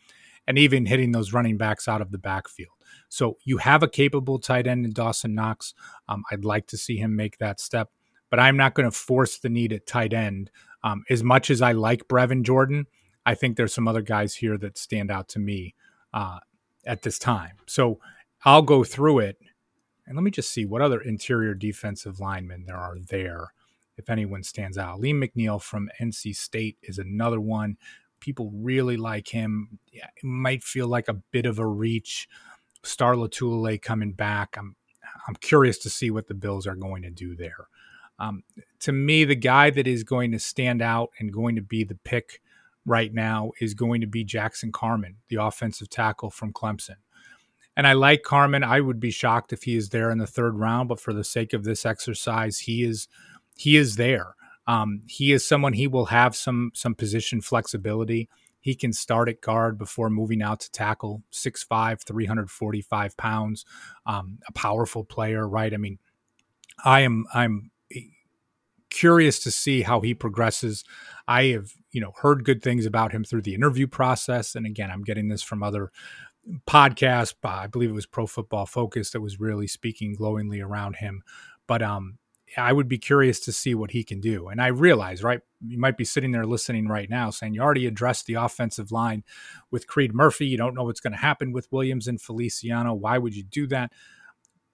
and 0.45 0.58
even 0.58 0.88
hitting 0.88 1.13
those 1.13 1.32
running 1.32 1.58
backs 1.58 1.88
out 1.88 2.02
of 2.02 2.12
the 2.12 2.17
backfield. 2.17 2.79
So 3.10 3.38
you 3.43 3.58
have 3.58 3.84
a 3.84 3.88
capable 3.88 4.39
tight 4.39 4.67
end 4.67 4.86
in 4.86 4.93
Dawson 4.93 5.36
Knox. 5.36 5.74
Um, 6.08 6.24
I'd 6.32 6.45
like 6.45 6.67
to 6.67 6.78
see 6.78 6.98
him 6.98 7.15
make 7.15 7.38
that 7.39 7.60
step, 7.60 7.89
but 8.30 8.39
I'm 8.39 8.56
not 8.56 8.76
going 8.76 8.89
to 8.89 8.95
force 8.95 9.39
the 9.39 9.50
need 9.50 9.74
at 9.74 9.88
tight 9.88 10.13
end. 10.13 10.52
Um, 10.84 11.04
as 11.10 11.24
much 11.24 11.50
as 11.50 11.62
I 11.62 11.74
like 11.74 12.08
Brevin 12.08 12.43
Jordan, 12.43 12.86
I 13.26 13.36
think 13.36 13.58
there's 13.58 13.74
some 13.74 13.88
other 13.88 14.02
guys 14.02 14.36
here 14.36 14.58
that 14.60 14.78
stand 14.78 15.12
out 15.12 15.28
to 15.30 15.39
me 15.39 15.76
uh, 16.13 16.39
at 16.86 17.02
this 17.02 17.19
time. 17.19 17.58
So 17.67 18.00
I'll 18.45 18.62
go 18.62 18.84
through 18.84 19.19
it 19.19 19.38
and 20.10 20.15
let 20.15 20.24
me 20.24 20.32
just 20.32 20.52
see 20.52 20.65
what 20.65 20.82
other 20.82 21.02
interior 21.02 21.54
defensive 21.54 22.19
linemen 22.19 22.63
there 22.65 22.78
are 22.78 22.98
there, 23.10 23.54
if 23.98 24.10
anyone 24.10 24.43
stands 24.43 24.78
out. 24.78 25.00
Lee 25.00 25.13
McNeil 25.13 25.62
from 25.62 25.89
NC 26.02 26.36
State 26.36 26.78
is 26.82 26.98
another 26.98 27.39
one. 27.39 27.78
People 28.19 28.52
really 28.54 28.98
like 28.98 29.28
him. 29.28 29.80
Yeah, 29.93 30.08
it 30.15 30.24
might 30.24 30.63
feel 30.63 30.88
like 30.88 31.08
a 31.10 31.22
bit 31.32 31.45
of 31.45 31.60
a 31.60 31.65
reach. 31.65 32.28
Star 32.84 33.15
Lotulelei 33.15 33.82
coming 33.82 34.13
back. 34.13 34.56
I'm 34.58 34.76
I'm 35.28 35.36
curious 35.36 35.78
to 35.80 35.89
see 35.89 36.12
what 36.12 36.28
the 36.28 36.34
Bills 36.34 36.65
are 36.65 36.76
going 36.76 37.04
to 37.04 37.10
do 37.10 37.36
there. 37.36 37.68
Um, 38.20 38.44
to 38.82 38.92
me, 38.92 39.24
the 39.24 39.36
guy 39.36 39.70
that 39.70 39.88
is 39.88 40.04
going 40.04 40.32
to 40.32 40.39
stand 40.39 40.82
out 40.82 41.12
and 41.20 41.32
going 41.32 41.56
to 41.56 41.62
be 41.62 41.84
the 41.84 42.00
pick 42.04 42.42
right 42.86 43.13
now 43.13 43.52
is 43.62 43.74
going 43.74 44.02
to 44.02 44.08
be 44.08 44.24
Jackson 44.24 44.72
Carman, 44.72 45.18
the 45.30 45.38
offensive 45.38 45.89
tackle 45.89 46.30
from 46.30 46.52
Clemson. 46.52 46.96
And 47.78 47.88
I 47.88 47.94
like 47.94 48.24
Carman. 48.24 48.63
I 48.63 48.82
would 48.82 49.00
be 49.00 49.12
shocked 49.12 49.54
if 49.54 49.63
he 49.63 49.76
is 49.78 49.89
there 49.89 50.12
in 50.12 50.18
the 50.18 50.28
third 50.28 50.56
round, 50.56 50.89
but 50.89 51.00
for 51.00 51.13
the 51.13 51.24
sake 51.24 51.54
of 51.54 51.63
this 51.63 51.86
exercise, 51.86 52.60
he 52.60 52.84
is 52.84 53.08
he 53.56 53.78
is 53.78 53.96
there. 53.96 54.36
Um, 54.68 55.04
he 55.08 55.32
is 55.32 55.48
someone 55.48 55.74
he 55.74 55.88
will 55.88 56.08
have 56.08 56.36
some 56.36 56.72
some 56.74 56.96
position 56.96 57.42
flexibility. 57.42 58.30
He 58.60 58.76
can 58.76 58.93
start 58.93 59.30
at 59.30 59.41
guard 59.41 59.78
before 59.78 60.10
moving 60.10 60.41
out 60.41 60.60
to 60.62 60.72
tackle. 60.72 61.24
6'5", 61.32 62.02
345 62.04 63.17
pounds, 63.17 63.65
um, 64.06 64.39
a 64.48 64.54
powerful 64.54 65.04
player, 65.04 65.48
right? 65.48 65.74
I 65.74 65.78
mean, 65.78 66.00
I 66.84 67.02
am 67.02 67.26
I'm 67.34 67.72
curious 68.89 69.39
to 69.39 69.52
see 69.52 69.82
how 69.82 70.02
he 70.02 70.13
progresses. 70.13 70.84
I 71.28 71.45
have, 71.45 71.72
you 71.91 72.02
know, 72.02 72.13
heard 72.22 72.43
good 72.43 72.62
things 72.62 72.86
about 72.86 73.12
him 73.12 73.24
through 73.24 73.43
the 73.43 73.56
interview 73.56 73.88
process, 73.88 74.56
and 74.56 74.65
again, 74.65 74.91
I'm 74.91 75.04
getting 75.04 75.30
this 75.30 75.43
from 75.43 75.63
other 75.63 75.91
podcast. 76.67 77.36
I 77.43 77.67
believe 77.67 77.89
it 77.89 77.93
was 77.93 78.06
Pro 78.06 78.28
Football 78.28 78.65
Focus 78.65 79.12
that 79.12 79.22
was 79.22 79.39
really 79.39 79.67
speaking 79.67 80.15
glowingly 80.15 80.62
around 80.62 80.98
him. 80.98 81.24
But 81.67 81.82
um, 81.82 82.17
I 82.57 82.73
would 82.73 82.88
be 82.88 82.97
curious 82.97 83.39
to 83.41 83.51
see 83.51 83.75
what 83.75 83.91
he 83.91 84.03
can 84.03 84.19
do. 84.19 84.47
And 84.47 84.62
I 84.62 84.67
realize, 84.67 85.23
right, 85.23 85.41
you 85.65 85.77
might 85.77 85.97
be 85.97 86.05
sitting 86.05 86.31
there 86.31 86.45
listening 86.45 86.88
right 86.88 87.09
now 87.09 87.29
saying 87.29 87.53
you 87.53 87.62
already 87.62 87.85
addressed 87.85 88.25
the 88.25 88.35
offensive 88.35 88.91
line 88.91 89.23
with 89.71 89.88
Creed 89.88 90.13
Murphy. 90.13 90.47
You 90.47 90.57
don't 90.57 90.73
know 90.73 90.83
what's 90.83 91.01
going 91.01 91.13
to 91.13 91.19
happen 91.19 91.51
with 91.51 91.71
Williams 91.71 92.07
and 92.07 92.21
Feliciano. 92.21 92.93
Why 92.93 93.17
would 93.17 93.35
you 93.35 93.43
do 93.43 93.67
that? 93.67 93.91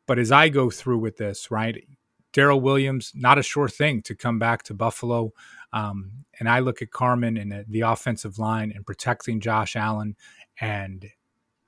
But 0.07 0.19
as 0.19 0.31
I 0.31 0.49
go 0.49 0.69
through 0.69 0.99
with 0.99 1.17
this, 1.17 1.49
right, 1.49 1.83
Daryl 2.31 2.61
Williams, 2.61 3.11
not 3.15 3.37
a 3.37 3.43
sure 3.43 3.69
thing 3.69 4.01
to 4.03 4.15
come 4.15 4.39
back 4.39 4.63
to 4.63 4.73
Buffalo. 4.73 5.31
Um, 5.73 6.25
and 6.39 6.49
I 6.49 6.59
look 6.59 6.81
at 6.81 6.91
Carman 6.91 7.37
and 7.37 7.65
the 7.67 7.81
offensive 7.81 8.37
line 8.37 8.71
and 8.75 8.85
protecting 8.85 9.39
Josh 9.39 9.75
Allen 9.75 10.15
and 10.59 11.09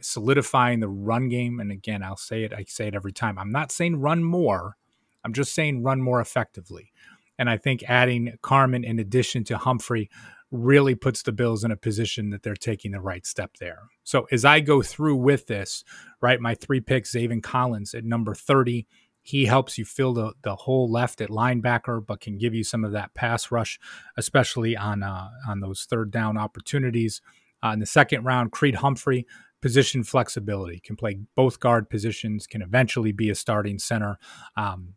solidifying 0.02 0.80
the 0.80 0.90
run 0.90 1.30
game. 1.30 1.60
And 1.60 1.72
again, 1.72 2.04
I'll 2.04 2.18
say 2.18 2.44
it, 2.44 2.54
I 2.54 2.66
say 2.68 2.88
it 2.88 2.96
every 2.96 3.14
time. 3.14 3.40
I'm 3.40 3.52
not 3.52 3.72
saying 3.72 4.00
run 4.00 4.24
more, 4.24 4.76
I'm 5.24 5.34
just 5.34 5.54
saying 5.54 5.84
run 5.84 6.02
more 6.02 6.22
effectively. 6.22 6.92
And 7.40 7.50
I 7.50 7.58
think 7.58 7.84
adding 7.88 8.34
Carman 8.42 8.84
in 8.84 9.00
addition 9.00 9.44
to 9.46 9.58
Humphrey 9.58 10.10
really 10.52 10.96
puts 10.96 11.22
the 11.22 11.32
Bills 11.32 11.64
in 11.64 11.72
a 11.72 11.78
position 11.78 12.30
that 12.30 12.42
they're 12.42 12.56
taking 12.56 12.92
the 12.92 13.02
right 13.02 13.26
step 13.26 13.58
there. 13.60 13.84
So 14.04 14.28
as 14.32 14.46
I 14.46 14.60
go 14.62 14.82
through 14.82 15.18
with 15.18 15.48
this, 15.48 15.84
right, 16.22 16.40
my 16.40 16.56
three 16.56 16.80
picks, 16.80 17.12
Zaven 17.14 17.44
Collins 17.44 17.94
at 17.94 18.06
number 18.06 18.34
30. 18.34 18.88
He 19.22 19.46
helps 19.46 19.78
you 19.78 19.84
fill 19.84 20.14
the, 20.14 20.32
the 20.44 20.56
hole 20.56 20.90
left 20.90 21.20
at 21.20 21.30
linebacker, 21.30 22.06
but 22.06 22.22
can 22.22 22.38
give 22.38 22.54
you 22.54 22.64
some 22.64 22.86
of 22.86 22.94
that 22.94 23.14
pass 23.14 23.52
rush, 23.52 23.78
especially 24.16 24.78
on 24.78 25.04
uh, 25.04 25.28
on 25.46 25.60
those 25.60 25.86
third 25.90 26.12
down 26.12 26.38
opportunities. 26.38 27.22
Uh, 27.62 27.72
in 27.72 27.80
the 27.80 27.86
second 27.86 28.24
round, 28.24 28.54
Creed 28.54 28.76
Humphrey, 28.76 29.28
position 29.62 30.06
flexibility, 30.06 30.80
can 30.80 30.96
play 30.96 31.20
both 31.36 31.60
guard 31.60 31.90
positions, 31.90 32.48
can 32.48 32.62
eventually 32.62 33.12
be 33.12 33.30
a 33.30 33.36
starting 33.36 33.80
center. 33.80 34.18
Um, 34.56 34.94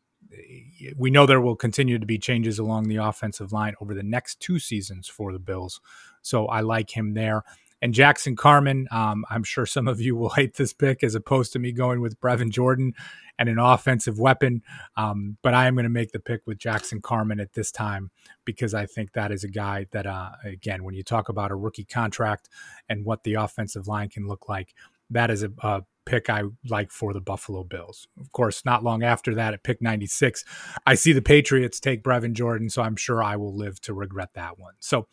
we 0.96 1.10
know 1.10 1.26
there 1.26 1.40
will 1.40 1.56
continue 1.56 1.98
to 1.98 2.06
be 2.06 2.18
changes 2.18 2.58
along 2.58 2.88
the 2.88 2.96
offensive 2.96 3.52
line 3.52 3.74
over 3.80 3.94
the 3.94 4.02
next 4.02 4.40
two 4.40 4.58
seasons 4.58 5.08
for 5.08 5.32
the 5.32 5.38
Bills. 5.38 5.80
So 6.22 6.46
I 6.46 6.60
like 6.60 6.96
him 6.96 7.14
there. 7.14 7.42
And 7.82 7.94
Jackson 7.94 8.36
Carman, 8.36 8.88
um, 8.90 9.24
I'm 9.30 9.42
sure 9.42 9.64
some 9.64 9.88
of 9.88 10.00
you 10.00 10.14
will 10.16 10.30
hate 10.30 10.54
this 10.54 10.72
pick 10.72 11.02
as 11.02 11.14
opposed 11.14 11.52
to 11.54 11.58
me 11.58 11.72
going 11.72 12.00
with 12.00 12.20
Brevin 12.20 12.50
Jordan 12.50 12.94
and 13.38 13.48
an 13.48 13.58
offensive 13.58 14.18
weapon. 14.18 14.62
Um, 14.96 15.38
but 15.42 15.54
I 15.54 15.66
am 15.66 15.74
going 15.74 15.84
to 15.84 15.90
make 15.90 16.12
the 16.12 16.20
pick 16.20 16.42
with 16.46 16.58
Jackson 16.58 17.00
Carman 17.00 17.40
at 17.40 17.54
this 17.54 17.72
time 17.72 18.10
because 18.44 18.74
I 18.74 18.86
think 18.86 19.12
that 19.12 19.32
is 19.32 19.44
a 19.44 19.48
guy 19.48 19.86
that, 19.92 20.06
uh, 20.06 20.32
again, 20.44 20.84
when 20.84 20.94
you 20.94 21.02
talk 21.02 21.28
about 21.30 21.50
a 21.50 21.56
rookie 21.56 21.84
contract 21.84 22.48
and 22.88 23.04
what 23.04 23.24
the 23.24 23.34
offensive 23.34 23.88
line 23.88 24.10
can 24.10 24.28
look 24.28 24.48
like, 24.48 24.74
that 25.08 25.30
is 25.30 25.42
a, 25.42 25.50
a 25.62 25.82
pick 26.10 26.28
I 26.28 26.42
like 26.68 26.90
for 26.90 27.12
the 27.12 27.20
Buffalo 27.20 27.62
Bills. 27.62 28.08
Of 28.20 28.32
course, 28.32 28.64
not 28.64 28.82
long 28.82 29.04
after 29.04 29.34
that, 29.36 29.54
at 29.54 29.62
pick 29.62 29.80
96, 29.80 30.44
I 30.84 30.94
see 30.96 31.12
the 31.12 31.22
Patriots 31.22 31.78
take 31.78 32.02
Brevin 32.02 32.32
Jordan, 32.32 32.68
so 32.68 32.82
I'm 32.82 32.96
sure 32.96 33.22
I 33.22 33.36
will 33.36 33.56
live 33.56 33.80
to 33.82 33.94
regret 33.94 34.30
that 34.34 34.58
one. 34.58 34.74
So, 34.80 35.06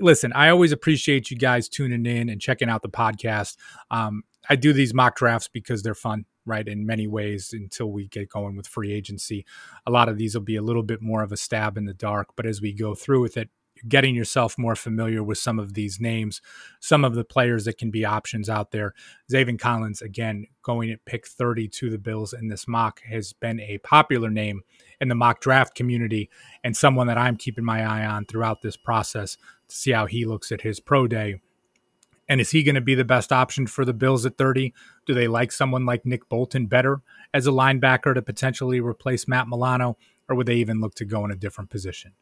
listen, 0.00 0.32
I 0.34 0.50
always 0.50 0.70
appreciate 0.70 1.30
you 1.30 1.38
guys 1.38 1.68
tuning 1.68 2.04
in 2.04 2.28
and 2.28 2.40
checking 2.40 2.68
out 2.68 2.82
the 2.82 2.90
podcast. 2.90 3.56
Um, 3.90 4.22
I 4.50 4.56
do 4.56 4.74
these 4.74 4.92
mock 4.92 5.16
drafts 5.16 5.48
because 5.48 5.82
they're 5.82 5.94
fun, 5.94 6.26
right? 6.44 6.66
In 6.66 6.84
many 6.84 7.06
ways, 7.06 7.54
until 7.54 7.90
we 7.90 8.08
get 8.08 8.28
going 8.28 8.54
with 8.54 8.66
free 8.66 8.92
agency, 8.92 9.46
a 9.86 9.90
lot 9.90 10.10
of 10.10 10.18
these 10.18 10.34
will 10.34 10.42
be 10.42 10.56
a 10.56 10.62
little 10.62 10.82
bit 10.82 11.00
more 11.00 11.22
of 11.22 11.32
a 11.32 11.38
stab 11.38 11.78
in 11.78 11.86
the 11.86 11.94
dark. 11.94 12.28
But 12.36 12.44
as 12.44 12.60
we 12.60 12.74
go 12.74 12.94
through 12.94 13.22
with 13.22 13.38
it, 13.38 13.48
getting 13.86 14.14
yourself 14.14 14.56
more 14.58 14.74
familiar 14.74 15.22
with 15.22 15.38
some 15.38 15.58
of 15.58 15.74
these 15.74 16.00
names, 16.00 16.40
some 16.80 17.04
of 17.04 17.14
the 17.14 17.24
players 17.24 17.64
that 17.64 17.78
can 17.78 17.90
be 17.90 18.04
options 18.04 18.48
out 18.48 18.70
there. 18.70 18.94
Zaven 19.30 19.58
Collins, 19.58 20.02
again, 20.02 20.46
going 20.62 20.90
at 20.90 21.04
pick 21.04 21.26
30 21.26 21.68
to 21.68 21.90
the 21.90 21.98
Bills 21.98 22.32
in 22.32 22.48
this 22.48 22.66
mock, 22.66 23.02
has 23.02 23.32
been 23.32 23.60
a 23.60 23.78
popular 23.78 24.30
name 24.30 24.62
in 25.00 25.08
the 25.08 25.14
mock 25.14 25.40
draft 25.40 25.74
community 25.74 26.30
and 26.64 26.76
someone 26.76 27.06
that 27.06 27.18
I'm 27.18 27.36
keeping 27.36 27.64
my 27.64 27.82
eye 27.82 28.06
on 28.06 28.24
throughout 28.24 28.62
this 28.62 28.76
process 28.76 29.36
to 29.68 29.76
see 29.76 29.92
how 29.92 30.06
he 30.06 30.24
looks 30.24 30.50
at 30.50 30.62
his 30.62 30.80
pro 30.80 31.06
day. 31.06 31.40
And 32.28 32.40
is 32.40 32.50
he 32.50 32.62
going 32.62 32.74
to 32.74 32.80
be 32.80 32.94
the 32.94 33.04
best 33.04 33.32
option 33.32 33.66
for 33.66 33.84
the 33.84 33.94
Bills 33.94 34.26
at 34.26 34.36
30? 34.36 34.74
Do 35.06 35.14
they 35.14 35.28
like 35.28 35.50
someone 35.50 35.86
like 35.86 36.04
Nick 36.04 36.28
Bolton 36.28 36.66
better 36.66 37.00
as 37.32 37.46
a 37.46 37.52
linebacker 37.52 38.14
to 38.14 38.22
potentially 38.22 38.80
replace 38.80 39.26
Matt 39.26 39.48
Milano, 39.48 39.96
or 40.28 40.36
would 40.36 40.46
they 40.46 40.56
even 40.56 40.80
look 40.80 40.94
to 40.96 41.06
go 41.06 41.24
in 41.24 41.30
a 41.30 41.36
different 41.36 41.70
position? 41.70 42.12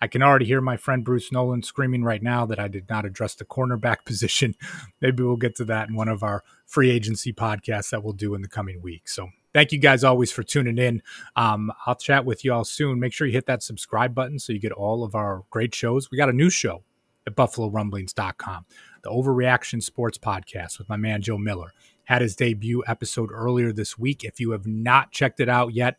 I 0.00 0.08
can 0.08 0.22
already 0.22 0.44
hear 0.44 0.60
my 0.60 0.76
friend 0.76 1.04
Bruce 1.04 1.32
Nolan 1.32 1.62
screaming 1.62 2.04
right 2.04 2.22
now 2.22 2.44
that 2.46 2.58
I 2.58 2.68
did 2.68 2.88
not 2.88 3.06
address 3.06 3.34
the 3.34 3.44
cornerback 3.44 3.98
position. 4.04 4.54
Maybe 5.00 5.22
we'll 5.22 5.36
get 5.36 5.56
to 5.56 5.64
that 5.66 5.88
in 5.88 5.94
one 5.94 6.08
of 6.08 6.22
our 6.22 6.42
free 6.66 6.90
agency 6.90 7.32
podcasts 7.32 7.90
that 7.90 8.04
we'll 8.04 8.12
do 8.12 8.34
in 8.34 8.42
the 8.42 8.48
coming 8.48 8.82
week. 8.82 9.08
So 9.08 9.28
thank 9.54 9.72
you 9.72 9.78
guys 9.78 10.04
always 10.04 10.30
for 10.30 10.42
tuning 10.42 10.78
in. 10.78 11.02
Um, 11.34 11.72
I'll 11.86 11.94
chat 11.94 12.24
with 12.24 12.44
you 12.44 12.52
all 12.52 12.64
soon. 12.64 13.00
Make 13.00 13.14
sure 13.14 13.26
you 13.26 13.32
hit 13.32 13.46
that 13.46 13.62
subscribe 13.62 14.14
button 14.14 14.38
so 14.38 14.52
you 14.52 14.58
get 14.58 14.72
all 14.72 15.02
of 15.02 15.14
our 15.14 15.44
great 15.50 15.74
shows. 15.74 16.10
We 16.10 16.18
got 16.18 16.28
a 16.28 16.34
new 16.34 16.50
show 16.50 16.82
at 17.26 17.34
buffalorumblings.com, 17.34 18.66
the 19.02 19.10
Overreaction 19.10 19.82
Sports 19.82 20.18
Podcast 20.18 20.78
with 20.78 20.88
my 20.88 20.96
man 20.96 21.22
Joe 21.22 21.38
Miller. 21.38 21.72
Had 22.04 22.22
his 22.22 22.36
debut 22.36 22.84
episode 22.86 23.30
earlier 23.32 23.72
this 23.72 23.98
week. 23.98 24.22
If 24.22 24.38
you 24.38 24.52
have 24.52 24.66
not 24.66 25.10
checked 25.10 25.40
it 25.40 25.48
out 25.48 25.74
yet, 25.74 25.96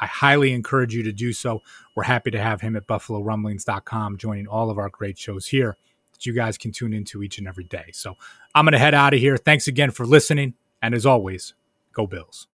I 0.00 0.06
highly 0.06 0.52
encourage 0.52 0.94
you 0.94 1.02
to 1.04 1.12
do 1.12 1.32
so. 1.32 1.62
We're 1.94 2.04
happy 2.04 2.30
to 2.30 2.40
have 2.40 2.60
him 2.60 2.76
at 2.76 2.86
buffalorumblings.com 2.86 4.18
joining 4.18 4.46
all 4.46 4.70
of 4.70 4.78
our 4.78 4.88
great 4.88 5.18
shows 5.18 5.46
here 5.46 5.76
that 6.12 6.26
you 6.26 6.32
guys 6.32 6.58
can 6.58 6.72
tune 6.72 6.92
into 6.92 7.22
each 7.22 7.38
and 7.38 7.48
every 7.48 7.64
day. 7.64 7.90
So 7.92 8.16
I'm 8.54 8.64
going 8.64 8.72
to 8.72 8.78
head 8.78 8.94
out 8.94 9.14
of 9.14 9.20
here. 9.20 9.36
Thanks 9.36 9.68
again 9.68 9.90
for 9.90 10.06
listening. 10.06 10.54
And 10.82 10.94
as 10.94 11.06
always, 11.06 11.54
go 11.92 12.06
Bills. 12.06 12.44